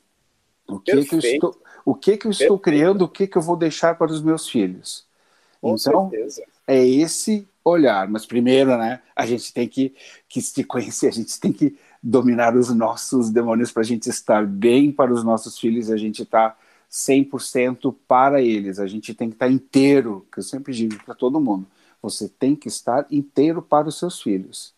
O 0.67 0.79
que, 0.79 1.03
que 1.03 1.15
eu 1.15 1.19
estou, 1.19 1.61
o 1.83 1.93
que, 1.93 2.17
que 2.17 2.27
eu 2.27 2.31
estou 2.31 2.57
criando, 2.57 3.03
o 3.03 3.09
que, 3.09 3.27
que 3.27 3.37
eu 3.37 3.41
vou 3.41 3.57
deixar 3.57 3.97
para 3.97 4.11
os 4.11 4.21
meus 4.21 4.47
filhos. 4.47 5.05
Com 5.61 5.75
então, 5.75 6.09
certeza. 6.09 6.43
É 6.67 6.85
esse 6.85 7.47
olhar. 7.63 8.07
Mas 8.07 8.25
primeiro, 8.25 8.77
né, 8.77 9.01
a 9.15 9.25
gente 9.25 9.53
tem 9.53 9.67
que, 9.67 9.93
que 10.27 10.41
se 10.41 10.63
conhecer, 10.63 11.07
a 11.07 11.11
gente 11.11 11.39
tem 11.39 11.51
que 11.51 11.77
dominar 12.01 12.55
os 12.55 12.73
nossos 12.73 13.29
demônios 13.31 13.71
para 13.71 13.81
a 13.81 13.85
gente 13.85 14.09
estar 14.09 14.45
bem 14.45 14.91
para 14.91 15.11
os 15.11 15.23
nossos 15.23 15.57
filhos, 15.57 15.89
a 15.89 15.97
gente 15.97 16.21
estar 16.21 16.51
tá 16.51 16.57
100% 16.91 17.95
para 18.07 18.41
eles. 18.41 18.79
A 18.79 18.87
gente 18.87 19.13
tem 19.13 19.29
que 19.29 19.35
estar 19.35 19.49
inteiro, 19.49 20.25
que 20.31 20.39
eu 20.39 20.43
sempre 20.43 20.73
digo 20.73 21.03
para 21.03 21.15
todo 21.15 21.41
mundo. 21.41 21.67
Você 22.01 22.29
tem 22.29 22.55
que 22.55 22.67
estar 22.67 23.05
inteiro 23.09 23.61
para 23.61 23.87
os 23.87 23.97
seus 23.97 24.21
filhos. 24.21 24.73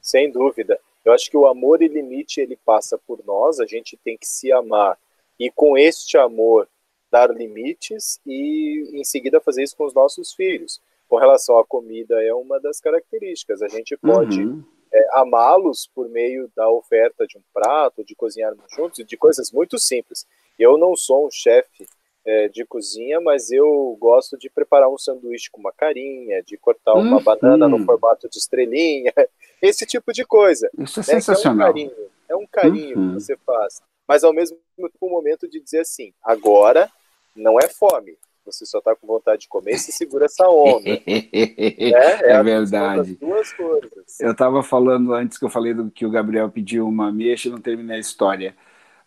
Sem 0.00 0.30
dúvida. 0.30 0.78
Eu 1.04 1.12
acho 1.12 1.30
que 1.30 1.36
o 1.36 1.46
amor 1.46 1.82
e 1.82 1.88
limite 1.88 2.40
ele 2.40 2.56
passa 2.64 2.98
por 3.06 3.20
nós, 3.26 3.60
a 3.60 3.66
gente 3.66 3.98
tem 4.02 4.16
que 4.16 4.26
se 4.26 4.50
amar 4.52 4.98
e 5.38 5.50
com 5.50 5.76
este 5.76 6.16
amor 6.16 6.68
dar 7.14 7.30
limites 7.30 8.20
e 8.26 8.90
em 8.92 9.04
seguida 9.04 9.40
fazer 9.40 9.62
isso 9.62 9.76
com 9.76 9.84
os 9.84 9.94
nossos 9.94 10.34
filhos. 10.34 10.80
Com 11.08 11.16
relação 11.16 11.56
à 11.58 11.64
comida 11.64 12.20
é 12.20 12.34
uma 12.34 12.58
das 12.58 12.80
características. 12.80 13.62
A 13.62 13.68
gente 13.68 13.96
pode 13.96 14.42
uhum. 14.42 14.64
é, 14.92 15.06
amá-los 15.12 15.88
por 15.94 16.08
meio 16.08 16.50
da 16.56 16.68
oferta 16.68 17.24
de 17.24 17.38
um 17.38 17.42
prato, 17.52 18.02
de 18.02 18.16
cozinharmos 18.16 18.64
juntos, 18.74 19.06
de 19.06 19.16
coisas 19.16 19.52
muito 19.52 19.78
simples. 19.78 20.26
Eu 20.58 20.76
não 20.76 20.96
sou 20.96 21.28
um 21.28 21.30
chefe 21.30 21.86
é, 22.26 22.48
de 22.48 22.64
cozinha, 22.64 23.20
mas 23.20 23.52
eu 23.52 23.96
gosto 24.00 24.36
de 24.36 24.50
preparar 24.50 24.90
um 24.90 24.98
sanduíche 24.98 25.48
com 25.52 25.60
uma 25.60 25.72
carinha, 25.72 26.42
de 26.42 26.56
cortar 26.56 26.94
uma 26.94 27.18
uhum. 27.18 27.22
banana 27.22 27.68
no 27.68 27.84
formato 27.84 28.28
de 28.28 28.38
estrelinha, 28.38 29.12
esse 29.62 29.86
tipo 29.86 30.12
de 30.12 30.24
coisa. 30.24 30.68
Isso 30.76 30.98
é 30.98 31.02
né? 31.02 31.20
sensacional. 31.20 31.68
É 31.68 31.70
um 31.70 31.72
carinho, 31.72 32.10
é 32.30 32.36
um 32.36 32.46
carinho 32.46 32.98
uhum. 32.98 33.08
que 33.14 33.20
você 33.20 33.36
faz. 33.36 33.80
Mas 34.04 34.24
ao 34.24 34.32
mesmo 34.32 34.58
tempo 34.76 34.90
um 35.00 35.10
momento 35.10 35.48
de 35.48 35.60
dizer 35.60 35.80
assim, 35.80 36.12
agora 36.20 36.90
não 37.34 37.58
é 37.58 37.68
fome. 37.68 38.16
Você 38.44 38.66
só 38.66 38.78
está 38.78 38.94
com 38.94 39.06
vontade 39.06 39.42
de 39.42 39.48
comer 39.48 39.72
e 39.72 39.78
se 39.78 39.90
segura 39.90 40.26
essa 40.26 40.46
onda. 40.48 40.90
né? 40.90 41.00
É, 41.06 42.32
é 42.32 42.42
verdade. 42.42 43.16
Duas 43.16 43.52
coisas. 43.54 44.20
Eu 44.20 44.32
estava 44.32 44.62
falando 44.62 45.14
antes 45.14 45.38
que 45.38 45.44
eu 45.44 45.50
falei 45.50 45.72
do 45.72 45.90
que 45.90 46.04
o 46.04 46.10
Gabriel 46.10 46.50
pediu 46.50 46.86
uma 46.86 47.08
ameixa 47.08 47.48
e 47.48 47.50
não 47.50 47.58
terminei 47.60 47.96
a 47.96 48.00
história. 48.00 48.54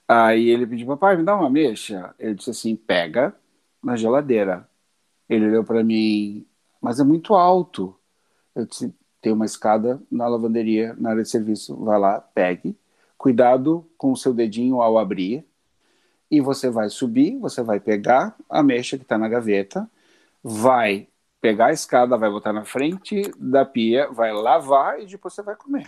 Aí 0.07 0.49
ele 0.49 0.65
pediu, 0.65 0.87
papai, 0.87 1.17
me 1.17 1.23
dá 1.23 1.35
uma 1.35 1.47
ameixa. 1.47 2.15
Ele 2.17 2.33
disse 2.33 2.49
assim, 2.49 2.75
pega 2.75 3.35
na 3.83 3.95
geladeira. 3.95 4.67
Ele 5.29 5.47
olhou 5.47 5.63
para 5.63 5.83
mim, 5.83 6.45
mas 6.81 6.99
é 6.99 7.03
muito 7.03 7.35
alto. 7.35 7.95
Eu 8.55 8.65
disse, 8.65 8.93
tem 9.21 9.33
uma 9.33 9.45
escada 9.45 10.01
na 10.09 10.27
lavanderia, 10.27 10.95
na 10.97 11.11
área 11.11 11.23
de 11.23 11.29
serviço. 11.29 11.75
Vai 11.83 11.99
lá, 11.99 12.19
pegue. 12.21 12.75
Cuidado 13.17 13.87
com 13.97 14.11
o 14.11 14.17
seu 14.17 14.33
dedinho 14.33 14.81
ao 14.81 14.97
abrir 14.97 15.45
e 16.29 16.41
você 16.41 16.69
vai 16.69 16.89
subir, 16.89 17.37
você 17.39 17.61
vai 17.61 17.79
pegar 17.79 18.35
a 18.49 18.61
mecha 18.61 18.97
que 18.97 19.03
está 19.03 19.17
na 19.17 19.29
gaveta, 19.29 19.89
vai 20.43 21.07
pegar 21.39 21.67
a 21.67 21.73
escada, 21.73 22.17
vai 22.17 22.29
botar 22.29 22.51
na 22.51 22.65
frente 22.65 23.21
da 23.37 23.63
pia, 23.65 24.09
vai 24.11 24.33
lavar 24.33 24.99
e 25.01 25.05
depois 25.05 25.33
você 25.33 25.41
vai 25.41 25.55
comer. 25.55 25.87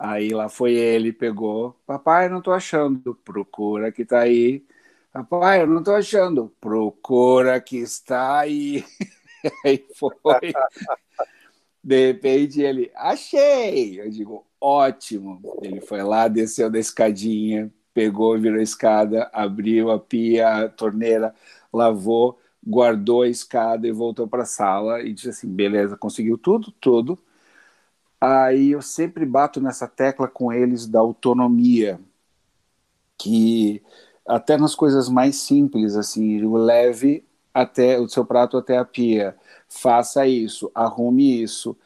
Aí 0.00 0.30
lá 0.30 0.48
foi 0.48 0.72
ele, 0.72 1.12
pegou, 1.12 1.78
papai, 1.86 2.28
não 2.28 2.38
estou 2.38 2.54
achando, 2.54 3.14
procura 3.14 3.92
que 3.92 4.02
está 4.02 4.20
aí. 4.20 4.64
Papai, 5.12 5.62
eu 5.62 5.66
não 5.66 5.78
estou 5.78 5.94
achando, 5.94 6.52
procura 6.60 7.60
que 7.60 7.76
está 7.76 8.40
aí. 8.40 8.84
aí 9.64 9.84
foi. 9.94 10.14
De 11.82 12.06
repente 12.06 12.62
ele, 12.62 12.90
achei! 12.94 14.00
Eu 14.00 14.08
digo, 14.08 14.46
ótimo. 14.58 15.40
Ele 15.62 15.82
foi 15.82 16.02
lá, 16.02 16.28
desceu 16.28 16.70
da 16.70 16.78
escadinha, 16.78 17.70
pegou, 17.94 18.38
virou 18.38 18.60
a 18.60 18.62
escada, 18.62 19.30
abriu 19.32 19.90
a 19.90 19.98
pia, 20.00 20.64
a 20.66 20.68
torneira, 20.68 21.34
lavou, 21.72 22.38
guardou 22.66 23.22
a 23.22 23.28
escada 23.28 23.86
e 23.88 23.92
voltou 23.92 24.28
para 24.28 24.42
a 24.42 24.46
sala 24.46 25.02
e 25.02 25.12
disse 25.14 25.30
assim: 25.30 25.48
beleza, 25.54 25.96
conseguiu 25.96 26.38
tudo, 26.38 26.72
tudo. 26.80 27.18
Aí 28.20 28.70
eu 28.72 28.82
sempre 28.82 29.24
bato 29.24 29.60
nessa 29.60 29.86
tecla 29.86 30.26
com 30.26 30.52
eles 30.52 30.86
da 30.86 30.98
autonomia, 31.00 32.00
que 33.18 33.82
até 34.26 34.56
nas 34.56 34.74
coisas 34.74 35.08
mais 35.08 35.36
simples, 35.36 35.96
assim, 35.96 36.40
leve 36.56 37.24
até 37.52 37.98
o 38.00 38.08
seu 38.08 38.24
prato 38.24 38.56
até 38.56 38.78
a 38.78 38.84
pia, 38.84 39.36
faça 39.68 40.26
isso, 40.26 40.70
arrume 40.74 41.42
isso 41.42 41.76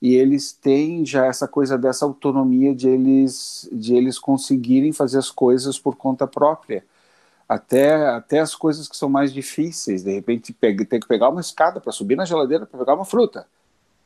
e 0.00 0.14
eles 0.14 0.52
têm 0.52 1.04
já 1.04 1.26
essa 1.26 1.48
coisa 1.48 1.76
dessa 1.76 2.04
autonomia 2.04 2.74
de 2.74 2.88
eles 2.88 3.68
de 3.72 3.94
eles 3.94 4.18
conseguirem 4.18 4.92
fazer 4.92 5.18
as 5.18 5.30
coisas 5.30 5.78
por 5.78 5.96
conta 5.96 6.26
própria. 6.26 6.84
Até 7.48 7.94
até 8.08 8.38
as 8.40 8.54
coisas 8.54 8.88
que 8.88 8.96
são 8.96 9.08
mais 9.08 9.32
difíceis 9.32 10.02
de 10.04 10.12
repente 10.12 10.52
pega, 10.52 10.84
tem 10.84 11.00
que 11.00 11.08
pegar 11.08 11.28
uma 11.28 11.40
escada 11.40 11.80
para 11.80 11.92
subir 11.92 12.16
na 12.16 12.24
geladeira 12.24 12.66
para 12.66 12.78
pegar 12.78 12.94
uma 12.94 13.04
fruta. 13.04 13.46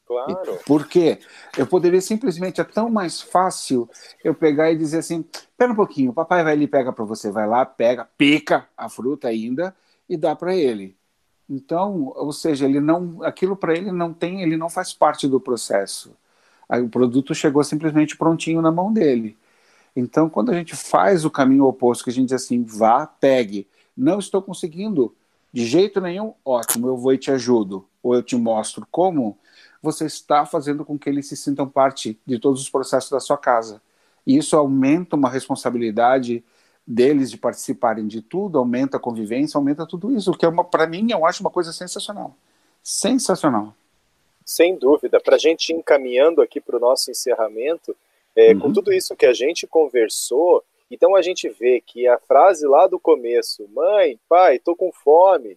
Claro. 0.07 0.59
Por 0.67 0.87
quê? 0.87 1.19
Eu 1.57 1.67
poderia 1.67 2.01
simplesmente 2.01 2.61
é 2.61 2.65
tão 2.65 2.91
mais 2.91 3.21
fácil 3.21 3.89
eu 4.23 4.35
pegar 4.35 4.71
e 4.71 4.77
dizer 4.77 4.99
assim 4.99 5.25
espera 5.33 5.73
um 5.73 5.77
pouquinho 5.77 6.11
o 6.11 6.15
papai 6.15 6.43
vai 6.43 6.53
ali 6.53 6.67
pega 6.67 6.93
para 6.93 7.05
você 7.05 7.31
vai 7.31 7.47
lá 7.47 7.65
pega 7.67 8.09
pica 8.17 8.67
a 8.77 8.89
fruta 8.89 9.29
ainda 9.29 9.75
e 10.09 10.17
dá 10.17 10.35
para 10.35 10.55
ele 10.55 10.97
então, 11.53 12.11
ou 12.17 12.33
seja, 12.33 12.65
ele 12.65 12.81
não, 12.81 13.23
aquilo 13.23 13.55
para 13.55 13.77
ele 13.77 13.93
não 13.93 14.11
tem, 14.15 14.41
ele 14.41 14.57
não 14.57 14.71
faz 14.71 14.95
parte 14.95 15.29
do 15.29 15.39
processo. 15.39 16.17
Aí, 16.67 16.81
o 16.81 16.89
produto 16.89 17.35
chegou 17.35 17.63
simplesmente 17.63 18.17
prontinho 18.17 18.63
na 18.63 18.73
mão 18.73 18.91
dele. 18.91 19.37
Então, 19.95 20.31
quando 20.31 20.51
a 20.51 20.55
gente 20.55 20.75
faz 20.75 21.27
o 21.27 21.31
caminho 21.31 21.67
oposto, 21.67 22.05
que 22.05 22.11
a 22.11 22.13
gente 22.13 22.31
diz 22.31 22.43
assim, 22.43 22.65
vá, 22.65 23.07
pegue, 23.07 23.69
não 23.95 24.19
estou 24.19 24.41
conseguindo 24.41 25.15
de 25.53 25.67
jeito 25.67 26.01
nenhum, 26.01 26.33
ótimo, 26.43 26.87
eu 26.89 26.97
vou 26.97 27.13
e 27.13 27.19
te 27.19 27.31
ajudo, 27.31 27.87
ou 28.03 28.15
eu 28.15 28.23
te 28.23 28.35
mostro 28.35 28.89
como, 28.91 29.37
você 29.83 30.07
está 30.07 30.47
fazendo 30.47 30.87
com 30.87 30.99
que 30.99 31.11
eles 31.11 31.29
se 31.29 31.37
sintam 31.37 31.69
parte 31.69 32.19
de 32.25 32.39
todos 32.39 32.63
os 32.63 32.71
processos 32.71 33.11
da 33.11 33.21
sua 33.21 33.37
casa. 33.37 33.83
E 34.27 34.39
isso 34.39 34.57
aumenta 34.57 35.17
uma 35.17 35.29
responsabilidade 35.29 36.43
deles 36.87 37.31
de 37.31 37.39
participarem 37.39 38.07
de 38.07 38.21
tudo, 38.21 38.59
aumenta 38.59 38.97
a 38.97 39.01
convivência, 39.01 39.57
aumenta 39.57 39.87
tudo 39.87 40.15
isso, 40.15 40.33
que 40.33 40.45
é 40.45 40.49
uma, 40.49 40.65
para 40.65 40.87
mim, 40.87 41.09
eu 41.11 41.25
acho 41.25 41.43
uma 41.43 41.51
coisa 41.51 41.73
sensacional. 41.73 42.37
Sensacional. 42.83 43.75
Sem 44.45 44.77
dúvida. 44.77 45.21
Para 45.21 45.37
a 45.37 45.39
gente 45.39 45.73
encaminhando 45.73 46.43
aqui 46.43 46.61
para 46.61 46.77
o 46.77 46.81
nosso 46.81 47.11
encerramento, 47.11 47.97
é, 48.35 48.53
uhum. 48.53 48.61
com 48.61 48.73
tudo 48.73 48.93
isso 48.93 49.15
que 49.15 49.27
a 49.27 49.33
gente 49.33 49.67
conversou, 49.67 50.65
então 50.91 51.15
a 51.15 51.23
gente 51.23 51.49
vê 51.49 51.81
que 51.81 52.07
a 52.07 52.19
frase 52.19 52.67
lá 52.67 52.87
do 52.87 52.99
começo, 52.99 53.69
mãe, 53.69 54.19
pai, 54.29 54.59
tô 54.59 54.75
com 54.75 54.93
fome, 54.93 55.57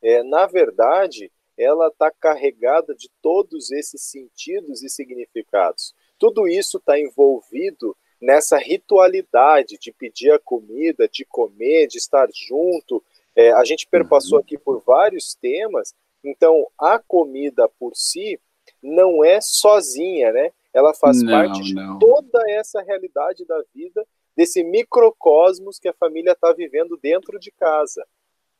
é, 0.00 0.22
na 0.22 0.46
verdade, 0.46 1.30
ela 1.56 1.88
está 1.88 2.10
carregada 2.10 2.94
de 2.94 3.10
todos 3.20 3.70
esses 3.70 4.02
sentidos 4.02 4.82
e 4.82 4.88
significados. 4.88 5.94
Tudo 6.18 6.48
isso 6.48 6.78
está 6.78 6.98
envolvido 6.98 7.96
nessa 8.22 8.56
ritualidade 8.56 9.76
de 9.78 9.92
pedir 9.92 10.30
a 10.30 10.38
comida, 10.38 11.08
de 11.08 11.24
comer, 11.24 11.88
de 11.88 11.98
estar 11.98 12.28
junto. 12.32 13.02
É, 13.34 13.52
a 13.52 13.64
gente 13.64 13.86
perpassou 13.88 14.38
uhum. 14.38 14.44
aqui 14.44 14.56
por 14.56 14.80
vários 14.86 15.34
temas, 15.34 15.92
então 16.22 16.66
a 16.78 17.00
comida 17.00 17.68
por 17.80 17.96
si 17.96 18.38
não 18.80 19.24
é 19.24 19.40
sozinha, 19.40 20.32
né? 20.32 20.52
Ela 20.72 20.94
faz 20.94 21.20
não, 21.20 21.32
parte 21.32 21.62
de 21.62 21.74
não. 21.74 21.98
toda 21.98 22.40
essa 22.50 22.80
realidade 22.80 23.44
da 23.44 23.60
vida, 23.74 24.06
desse 24.36 24.62
microcosmos 24.62 25.78
que 25.78 25.88
a 25.88 25.92
família 25.92 26.32
está 26.32 26.52
vivendo 26.52 26.96
dentro 26.96 27.38
de 27.38 27.50
casa. 27.50 28.06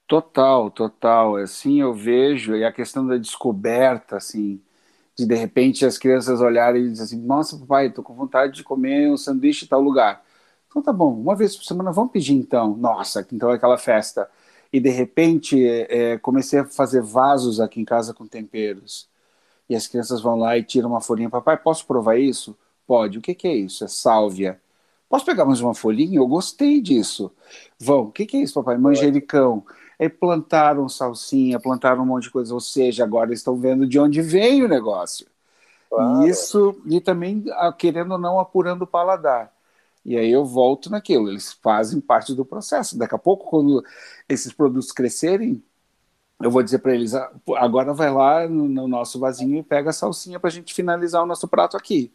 Total, 0.06 0.70
total. 0.70 1.36
Assim 1.36 1.80
eu 1.80 1.94
vejo, 1.94 2.56
e 2.56 2.64
a 2.64 2.72
questão 2.72 3.06
da 3.06 3.16
descoberta, 3.16 4.16
assim, 4.16 4.60
de 5.16 5.26
de 5.26 5.34
repente 5.34 5.84
as 5.84 5.98
crianças 5.98 6.40
olharem 6.40 6.84
e 6.84 6.90
dizer 6.90 7.04
assim: 7.04 7.20
Nossa, 7.20 7.58
papai, 7.58 7.88
estou 7.88 8.04
com 8.04 8.14
vontade 8.14 8.54
de 8.54 8.64
comer 8.64 9.10
um 9.10 9.16
sanduíche 9.16 9.64
em 9.64 9.68
tal 9.68 9.80
lugar. 9.80 10.24
Então 10.68 10.82
tá 10.82 10.92
bom, 10.92 11.12
uma 11.12 11.36
vez 11.36 11.56
por 11.56 11.64
semana 11.64 11.92
vamos 11.92 12.12
pedir 12.12 12.34
então. 12.34 12.76
Nossa, 12.76 13.26
então 13.32 13.50
é 13.50 13.54
aquela 13.56 13.78
festa. 13.78 14.28
E 14.72 14.80
de 14.80 14.90
repente 14.90 15.62
é, 15.66 16.18
comecei 16.18 16.60
a 16.60 16.64
fazer 16.64 17.02
vasos 17.02 17.60
aqui 17.60 17.80
em 17.80 17.84
casa 17.84 18.14
com 18.14 18.26
temperos. 18.26 19.08
E 19.68 19.74
as 19.76 19.86
crianças 19.86 20.20
vão 20.22 20.36
lá 20.36 20.56
e 20.58 20.62
tiram 20.64 20.90
uma 20.90 21.00
folhinha: 21.00 21.30
Papai, 21.30 21.56
posso 21.58 21.86
provar 21.86 22.18
isso? 22.18 22.56
Pode. 22.86 23.18
O 23.18 23.22
que, 23.22 23.34
que 23.34 23.48
é 23.48 23.54
isso? 23.54 23.84
É 23.84 23.88
sálvia. 23.88 24.60
Posso 25.08 25.26
pegar 25.26 25.44
mais 25.44 25.60
uma 25.60 25.74
folhinha? 25.74 26.18
Eu 26.18 26.26
gostei 26.26 26.80
disso. 26.80 27.30
Vão. 27.78 28.04
O 28.04 28.12
que, 28.12 28.26
que 28.26 28.36
é 28.36 28.40
isso, 28.40 28.54
papai? 28.54 28.78
Manjericão. 28.78 29.60
Pode 29.60 29.81
é, 30.02 30.08
plantaram 30.08 30.88
salsinha, 30.88 31.60
plantaram 31.60 32.02
um 32.02 32.06
monte 32.06 32.24
de 32.24 32.30
coisa, 32.30 32.52
ou 32.52 32.60
seja, 32.60 33.04
agora 33.04 33.32
estão 33.32 33.56
vendo 33.56 33.86
de 33.86 34.00
onde 34.00 34.20
vem 34.20 34.64
o 34.64 34.68
negócio. 34.68 35.26
Claro. 35.88 36.26
Isso, 36.26 36.80
e 36.86 37.00
também, 37.00 37.44
ah, 37.52 37.72
querendo 37.72 38.12
ou 38.12 38.18
não, 38.18 38.40
apurando 38.40 38.82
o 38.82 38.86
paladar. 38.86 39.52
E 40.04 40.16
aí 40.16 40.30
eu 40.32 40.44
volto 40.44 40.90
naquilo, 40.90 41.28
eles 41.28 41.52
fazem 41.52 42.00
parte 42.00 42.34
do 42.34 42.44
processo. 42.44 42.98
Daqui 42.98 43.14
a 43.14 43.18
pouco, 43.18 43.48
quando 43.48 43.84
esses 44.28 44.52
produtos 44.52 44.90
crescerem, 44.90 45.62
eu 46.40 46.50
vou 46.50 46.62
dizer 46.62 46.80
para 46.80 46.94
eles: 46.94 47.14
ah, 47.14 47.30
agora 47.58 47.94
vai 47.94 48.10
lá 48.12 48.48
no, 48.48 48.68
no, 48.68 48.88
nosso 48.88 49.20
vasinho 49.20 49.58
e 49.58 49.62
pega 49.62 49.90
a 49.90 49.92
salsinha 49.92 50.40
para 50.40 50.48
a 50.48 50.52
gente 50.52 50.74
finalizar 50.74 51.22
o 51.22 51.26
nosso 51.26 51.46
prato 51.46 51.76
aqui. 51.76 52.10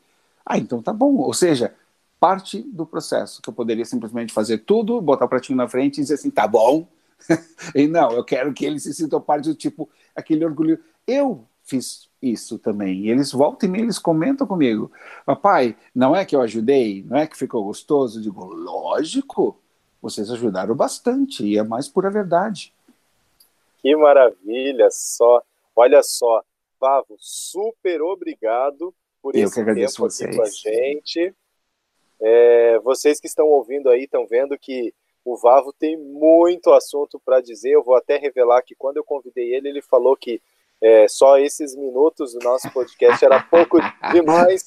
Ah, 0.46 0.58
então 0.58 0.82
tá 0.82 0.92
bom. 0.92 1.16
Ou 1.18 1.34
seja, 1.34 1.74
parte 2.20 2.62
do 2.64 2.86
processo, 2.86 3.42
que 3.42 3.50
eu 3.50 3.54
poderia 3.54 3.86
simplesmente 3.86 4.34
fazer 4.34 4.60
tudo, 4.60 5.00
botar 5.02 5.26
o 5.26 5.30
pratinho 5.30 5.58
na 5.58 5.70
frente 5.70 6.00
e 6.00 6.02
dizer 6.02 6.16
assim: 6.16 6.30
tá 6.30 6.48
bom, 6.48 6.86
e 7.76 7.88
não, 7.88 8.12
eu 8.12 8.24
quero 8.24 8.54
que 8.54 8.66
eles 8.66 8.84
se 8.84 8.94
sintam 8.94 9.22
parte 9.22 9.50
do 9.50 9.56
tipo, 9.56 9.90
aquele 10.16 10.46
orgulho. 10.46 10.80
Eu 11.06 11.48
fiz 11.64 12.10
isso 12.22 12.58
também. 12.58 13.02
E 13.02 13.10
eles 13.10 13.32
voltam 13.32 13.68
e 13.68 13.72
meia, 13.72 13.84
eles 13.84 14.00
comentam 14.00 14.48
comigo. 14.48 14.92
Papai, 15.26 15.76
não 15.94 16.16
é 16.16 16.26
que 16.26 16.36
eu 16.36 16.42
ajudei? 16.42 17.04
Não 17.04 17.18
é 17.18 17.28
que 17.28 17.38
ficou 17.38 17.64
gostoso? 17.64 18.20
Eu 18.20 18.24
digo, 18.24 18.46
lógico, 18.46 19.60
vocês 20.02 20.32
ajudaram 20.32 20.76
bastante, 20.76 21.46
e 21.46 21.58
é 21.58 21.64
mais 21.64 21.88
pura 21.88 22.10
verdade. 22.10 22.74
Que 23.80 23.96
maravilha, 23.96 24.90
só. 24.90 25.42
Olha 25.76 26.02
só, 26.02 26.44
Pavo, 26.80 27.16
super 27.20 28.02
obrigado 28.02 28.94
por 29.22 29.36
eu 29.36 29.46
esse 29.46 29.56
tempo 29.56 29.72
aqui 29.72 29.88
vocês. 29.98 30.36
com 30.36 30.42
a 30.42 30.50
gente. 30.50 31.36
É, 32.20 32.80
vocês 32.80 33.20
que 33.20 33.28
estão 33.28 33.48
ouvindo 33.48 33.90
aí 33.90 34.06
estão 34.06 34.26
vendo 34.26 34.58
que 34.58 34.94
o 35.28 35.36
Vavo 35.36 35.74
tem 35.74 35.98
muito 35.98 36.72
assunto 36.72 37.20
para 37.24 37.42
dizer. 37.42 37.72
Eu 37.72 37.84
vou 37.84 37.96
até 37.96 38.18
revelar 38.18 38.62
que 38.62 38.74
quando 38.74 38.96
eu 38.96 39.04
convidei 39.04 39.54
ele, 39.54 39.68
ele 39.68 39.82
falou 39.82 40.16
que 40.16 40.42
é, 40.82 41.06
só 41.08 41.38
esses 41.38 41.76
minutos 41.76 42.34
do 42.34 42.40
nosso 42.40 42.72
podcast 42.72 43.24
era 43.26 43.44
pouco 43.44 43.78
demais. 44.14 44.64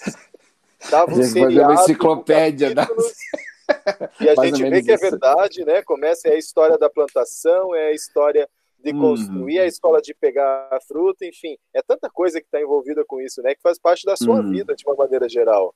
Dava 0.90 1.12
um 1.12 1.22
seriado, 1.22 1.72
uma 1.72 1.82
enciclopédia. 1.82 2.74
Da... 2.74 2.86
E 4.20 4.28
a 4.28 4.34
gente 4.34 4.68
vê 4.68 4.82
que 4.82 4.90
é 4.90 4.96
verdade, 4.96 5.64
né? 5.64 5.80
Começa 5.80 6.28
é 6.28 6.32
a 6.32 6.36
história 6.36 6.76
da 6.76 6.90
plantação, 6.90 7.72
é 7.72 7.86
a 7.86 7.92
história 7.92 8.48
de 8.82 8.92
construir, 8.92 9.58
uhum. 9.58 9.62
a 9.62 9.66
escola 9.66 10.02
de 10.02 10.12
pegar 10.12 10.68
a 10.72 10.80
fruta, 10.80 11.24
enfim, 11.24 11.56
é 11.72 11.80
tanta 11.80 12.10
coisa 12.10 12.40
que 12.40 12.46
está 12.46 12.60
envolvida 12.60 13.04
com 13.04 13.20
isso, 13.20 13.40
né? 13.40 13.54
Que 13.54 13.62
faz 13.62 13.78
parte 13.78 14.04
da 14.04 14.16
sua 14.16 14.40
uhum. 14.40 14.50
vida 14.50 14.74
de 14.74 14.84
uma 14.84 14.96
maneira 14.96 15.28
geral. 15.28 15.72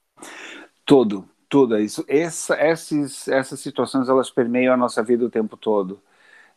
Todo, 0.84 1.24
tudo 1.54 1.78
isso. 1.78 2.04
Essa, 2.08 2.56
essas, 2.56 3.28
essas 3.28 3.60
situações 3.60 4.08
elas 4.08 4.28
permeiam 4.28 4.74
a 4.74 4.76
nossa 4.76 5.04
vida 5.04 5.24
o 5.24 5.30
tempo 5.30 5.56
todo. 5.56 6.02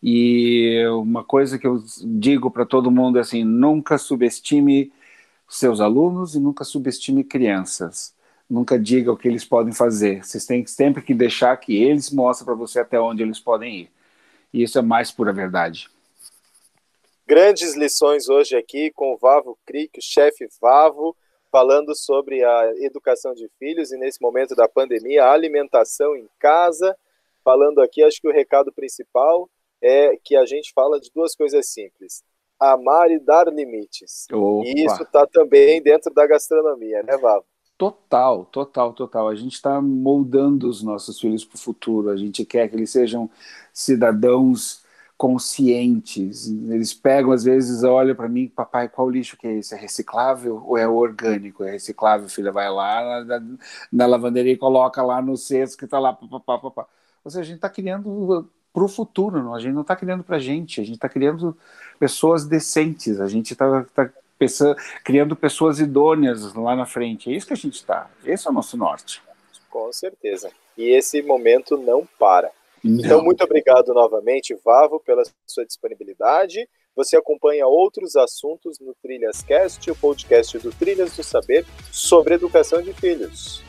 E 0.02 0.84
uma 0.88 1.24
coisa 1.24 1.60
que 1.60 1.68
eu 1.68 1.84
digo 2.04 2.50
para 2.50 2.66
todo 2.66 2.90
mundo 2.90 3.20
é 3.20 3.22
assim: 3.22 3.44
nunca 3.44 4.00
subestime 4.00 4.92
seus 5.48 5.82
alunos 5.82 6.34
e 6.34 6.40
nunca 6.40 6.64
subestime 6.64 7.24
crianças. 7.24 8.12
Nunca 8.50 8.80
diga 8.80 9.12
o 9.12 9.18
que 9.18 9.28
eles 9.28 9.46
podem 9.46 9.72
fazer. 9.72 10.26
Vocês 10.26 10.48
têm 10.48 10.66
sempre 10.66 11.04
que 11.04 11.14
deixar 11.14 11.56
que 11.58 11.76
eles 11.76 12.10
mostrem 12.10 12.48
para 12.48 12.56
você 12.56 12.80
até 12.80 13.00
onde 13.00 13.22
eles 13.22 13.40
podem 13.40 13.82
ir. 13.82 13.92
E 14.52 14.64
isso 14.64 14.80
é 14.80 14.82
mais 14.82 15.12
pura 15.12 15.32
verdade. 15.32 15.92
Grandes 17.28 17.76
lições 17.76 18.30
hoje 18.30 18.56
aqui 18.56 18.92
com 18.96 19.14
o 19.14 19.18
Vavo 19.18 19.60
Crick, 19.64 20.00
o 20.00 20.02
chefe 20.02 20.48
Vavo, 20.60 21.16
falando 21.52 21.96
sobre 21.96 22.44
a 22.44 22.74
educação 22.78 23.34
de 23.34 23.50
filhos 23.60 23.92
e 23.92 23.98
nesse 23.98 24.22
momento 24.22 24.56
da 24.56 24.68
pandemia, 24.68 25.26
a 25.26 25.32
alimentação 25.32 26.16
em 26.16 26.28
casa. 26.40 26.96
Falando 27.44 27.82
aqui, 27.82 28.04
acho 28.04 28.20
que 28.20 28.28
o 28.28 28.34
recado 28.34 28.72
principal 28.74 29.50
é 29.82 30.18
que 30.24 30.36
a 30.36 30.46
gente 30.46 30.74
fala 30.74 31.00
de 31.00 31.10
duas 31.14 31.36
coisas 31.36 31.68
simples: 31.68 32.24
amar 32.60 33.10
e 33.12 33.20
dar 33.20 33.48
limites. 33.48 34.28
Opa. 34.32 34.68
E 34.68 34.86
isso 34.86 35.04
está 35.04 35.26
também 35.26 35.82
dentro 35.82 36.14
da 36.14 36.28
gastronomia, 36.28 37.04
né, 37.04 37.18
Vavo? 37.18 37.46
Total, 37.78 38.44
total, 38.46 38.92
total. 38.92 39.28
A 39.28 39.36
gente 39.36 39.54
está 39.54 39.80
moldando 39.80 40.68
os 40.68 40.82
nossos 40.82 41.20
filhos 41.20 41.46
para 41.46 41.58
o 41.58 41.60
futuro. 41.60 42.10
A 42.10 42.18
gente 42.18 42.44
quer 42.44 42.68
que 42.68 42.76
eles 42.76 42.90
sejam 42.90 43.30
cidadãos 43.72 44.84
conscientes. 45.18 46.48
Eles 46.48 46.94
pegam, 46.94 47.32
às 47.32 47.44
vezes, 47.44 47.84
olham 47.84 48.16
para 48.16 48.30
mim, 48.30 48.48
papai, 48.48 48.88
qual 48.88 49.10
lixo 49.10 49.36
que 49.36 49.48
é 49.48 49.54
esse? 49.58 49.74
É 49.74 49.78
reciclável 49.78 50.64
ou 50.66 50.78
é 50.78 50.88
orgânico? 50.88 51.64
É 51.64 51.72
reciclável, 51.72 52.30
filha, 52.30 52.52
vai 52.52 52.70
lá 52.70 53.24
na, 53.26 53.42
na 53.92 54.06
lavanderia 54.06 54.54
e 54.54 54.58
coloca 54.58 55.02
lá 55.02 55.22
no 55.22 55.36
cesto 55.36 55.78
que 55.78 55.86
está 55.86 55.98
lá, 56.00 56.14
papapá, 56.14 56.60
papá. 56.60 56.88
Ou 57.26 57.32
seja, 57.32 57.42
a 57.42 57.46
gente 57.46 57.56
está 57.56 57.70
criando 57.70 58.48
para 58.72 58.84
o 58.84 58.88
futuro, 58.88 59.42
não? 59.42 59.56
a 59.56 59.60
gente 59.60 59.74
não 59.74 59.82
está 59.82 59.96
criando 59.96 60.24
para 60.24 60.36
a 60.36 60.40
gente, 60.40 60.80
a 60.80 60.84
gente 60.84 60.96
está 60.96 61.10
criando 61.10 61.58
pessoas 62.00 62.46
decentes, 62.46 63.20
a 63.20 63.26
gente 63.26 63.54
está 63.54 63.84
tá, 63.86 64.12
criando 65.04 65.36
pessoas 65.36 65.80
idôneas 65.80 66.54
lá 66.54 66.76
na 66.76 66.86
frente. 66.86 67.32
É 67.32 67.36
isso 67.36 67.48
que 67.48 67.54
a 67.54 67.58
gente 67.58 67.74
está. 67.74 68.08
Esse 68.24 68.48
é 68.48 68.52
o 68.52 68.54
nosso 68.54 68.78
norte. 68.78 69.24
Com 69.68 69.92
certeza. 69.92 70.52
E 70.78 70.90
esse 70.96 71.24
momento 71.24 71.76
não 71.76 72.08
para. 72.20 72.52
Então, 72.84 73.24
muito 73.24 73.44
obrigado 73.44 73.94
novamente, 73.94 74.56
Vavo, 74.64 75.00
pela 75.00 75.24
sua 75.46 75.66
disponibilidade. 75.66 76.68
Você 76.96 77.16
acompanha 77.16 77.68
outros 77.68 78.16
assuntos 78.16 78.80
no 78.80 78.96
Trilhas 79.02 79.44
Cast, 79.44 79.90
o 79.92 79.96
podcast 79.96 80.58
do 80.60 80.72
Trilhas 80.72 81.16
do 81.16 81.24
Saber 81.24 81.66
sobre 81.92 82.36
educação 82.36 82.82
de 82.82 82.94
filhos. 82.94 83.67